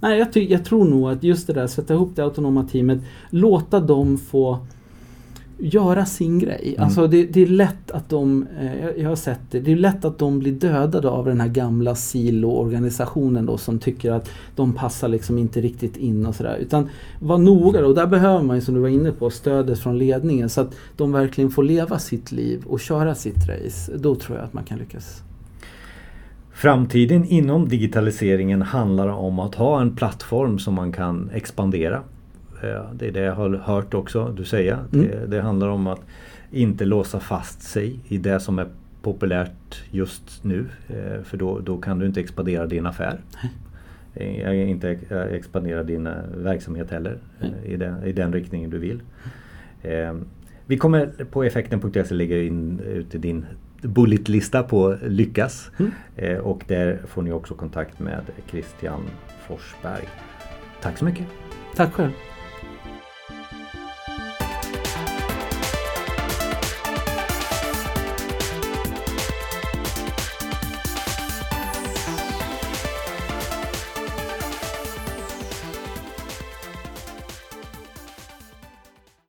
Nej, 0.00 0.18
jag, 0.18 0.36
jag 0.42 0.64
tror 0.64 0.84
nog 0.84 1.10
att 1.10 1.22
just 1.22 1.46
det 1.46 1.52
där, 1.52 1.66
sätta 1.66 1.94
ihop 1.94 2.16
det 2.16 2.24
autonoma 2.24 2.64
teamet, 2.64 2.98
låta 3.30 3.80
dem 3.80 4.18
få 4.18 4.66
göra 5.58 6.06
sin 6.06 6.38
grej. 6.38 6.74
Mm. 6.76 6.84
Alltså 6.84 7.06
det, 7.06 7.24
det, 7.24 7.42
är 7.42 7.46
lätt 7.46 7.90
att 7.90 8.08
de, 8.08 8.46
eh, 8.60 9.02
jag 9.02 9.08
har 9.08 9.16
sett 9.16 9.40
det, 9.50 9.60
det 9.60 9.72
är 9.72 9.76
lätt 9.76 10.04
att 10.04 10.18
de 10.18 10.38
blir 10.38 10.52
dödade 10.52 11.08
av 11.08 11.24
den 11.24 11.40
här 11.40 11.48
gamla 11.48 11.94
silo-organisationen 11.94 13.46
då 13.46 13.58
som 13.58 13.78
tycker 13.78 14.12
att 14.12 14.30
de 14.56 14.72
passar 14.72 15.08
liksom 15.08 15.38
inte 15.38 15.60
riktigt 15.60 15.96
in 15.96 16.26
och 16.26 16.34
sådär. 16.34 16.56
Utan 16.56 16.88
var 17.20 17.38
noga 17.38 17.80
då, 17.80 17.86
och 17.86 17.94
där 17.94 18.06
behöver 18.06 18.44
man 18.44 18.56
ju 18.56 18.62
som 18.62 18.74
du 18.74 18.80
var 18.80 18.88
inne 18.88 19.12
på 19.12 19.30
stödet 19.30 19.78
från 19.78 19.98
ledningen 19.98 20.48
så 20.48 20.60
att 20.60 20.74
de 20.96 21.12
verkligen 21.12 21.50
får 21.50 21.62
leva 21.62 21.98
sitt 21.98 22.32
liv 22.32 22.62
och 22.66 22.80
köra 22.80 23.14
sitt 23.14 23.48
race. 23.48 23.92
Då 23.96 24.14
tror 24.14 24.38
jag 24.38 24.44
att 24.44 24.52
man 24.52 24.64
kan 24.64 24.78
lyckas. 24.78 25.22
Framtiden 26.52 27.24
inom 27.24 27.68
digitaliseringen 27.68 28.62
handlar 28.62 29.08
om 29.08 29.38
att 29.38 29.54
ha 29.54 29.80
en 29.80 29.96
plattform 29.96 30.58
som 30.58 30.74
man 30.74 30.92
kan 30.92 31.30
expandera 31.34 32.02
det 32.92 33.06
är 33.08 33.12
det 33.12 33.20
jag 33.20 33.34
har 33.34 33.50
hört 33.50 33.94
också 33.94 34.34
du 34.36 34.44
säga. 34.44 34.78
Mm. 34.92 35.06
Det, 35.06 35.26
det, 35.26 35.40
handlar 35.40 35.68
om 35.68 35.86
att 35.86 36.00
inte 36.50 36.84
låsa 36.84 37.20
fast 37.20 37.62
sig 37.62 38.00
i 38.08 38.18
det 38.18 38.40
som 38.40 38.58
är 38.58 38.66
populärt 39.02 39.82
just 39.90 40.44
nu. 40.44 40.66
Eh, 40.88 41.22
för 41.22 41.36
då, 41.36 41.60
då 41.60 41.76
kan 41.76 41.98
du 41.98 42.06
inte 42.06 42.20
expandera 42.20 42.66
din 42.66 42.86
affär. 42.86 43.20
Nej. 43.42 44.70
Inte 44.70 44.98
expandera 45.32 45.82
din 45.82 46.08
verksamhet 46.36 46.90
heller 46.90 47.18
i 47.64 47.76
den, 47.76 48.04
i 48.04 48.12
den 48.12 48.32
riktningen 48.32 48.70
du 48.70 48.78
vill. 48.78 49.00
Eh, 49.82 50.14
vi 50.66 50.76
kommer 50.76 51.06
på 51.30 51.44
effekten.se 51.44 52.14
lägga 52.14 52.42
in 52.42 52.80
ut 52.80 53.10
din 53.10 53.46
bulletlista 53.82 54.62
på 54.62 54.96
Lyckas. 55.02 55.70
Mm. 55.78 55.92
Eh, 56.16 56.38
och 56.38 56.64
där 56.68 57.00
får 57.06 57.22
ni 57.22 57.32
också 57.32 57.54
kontakt 57.54 57.98
med 57.98 58.20
Christian 58.50 59.02
Forsberg. 59.46 60.08
Tack 60.82 60.98
så 60.98 61.04
mycket! 61.04 61.26
Tack 61.76 61.92
själv! 61.92 62.12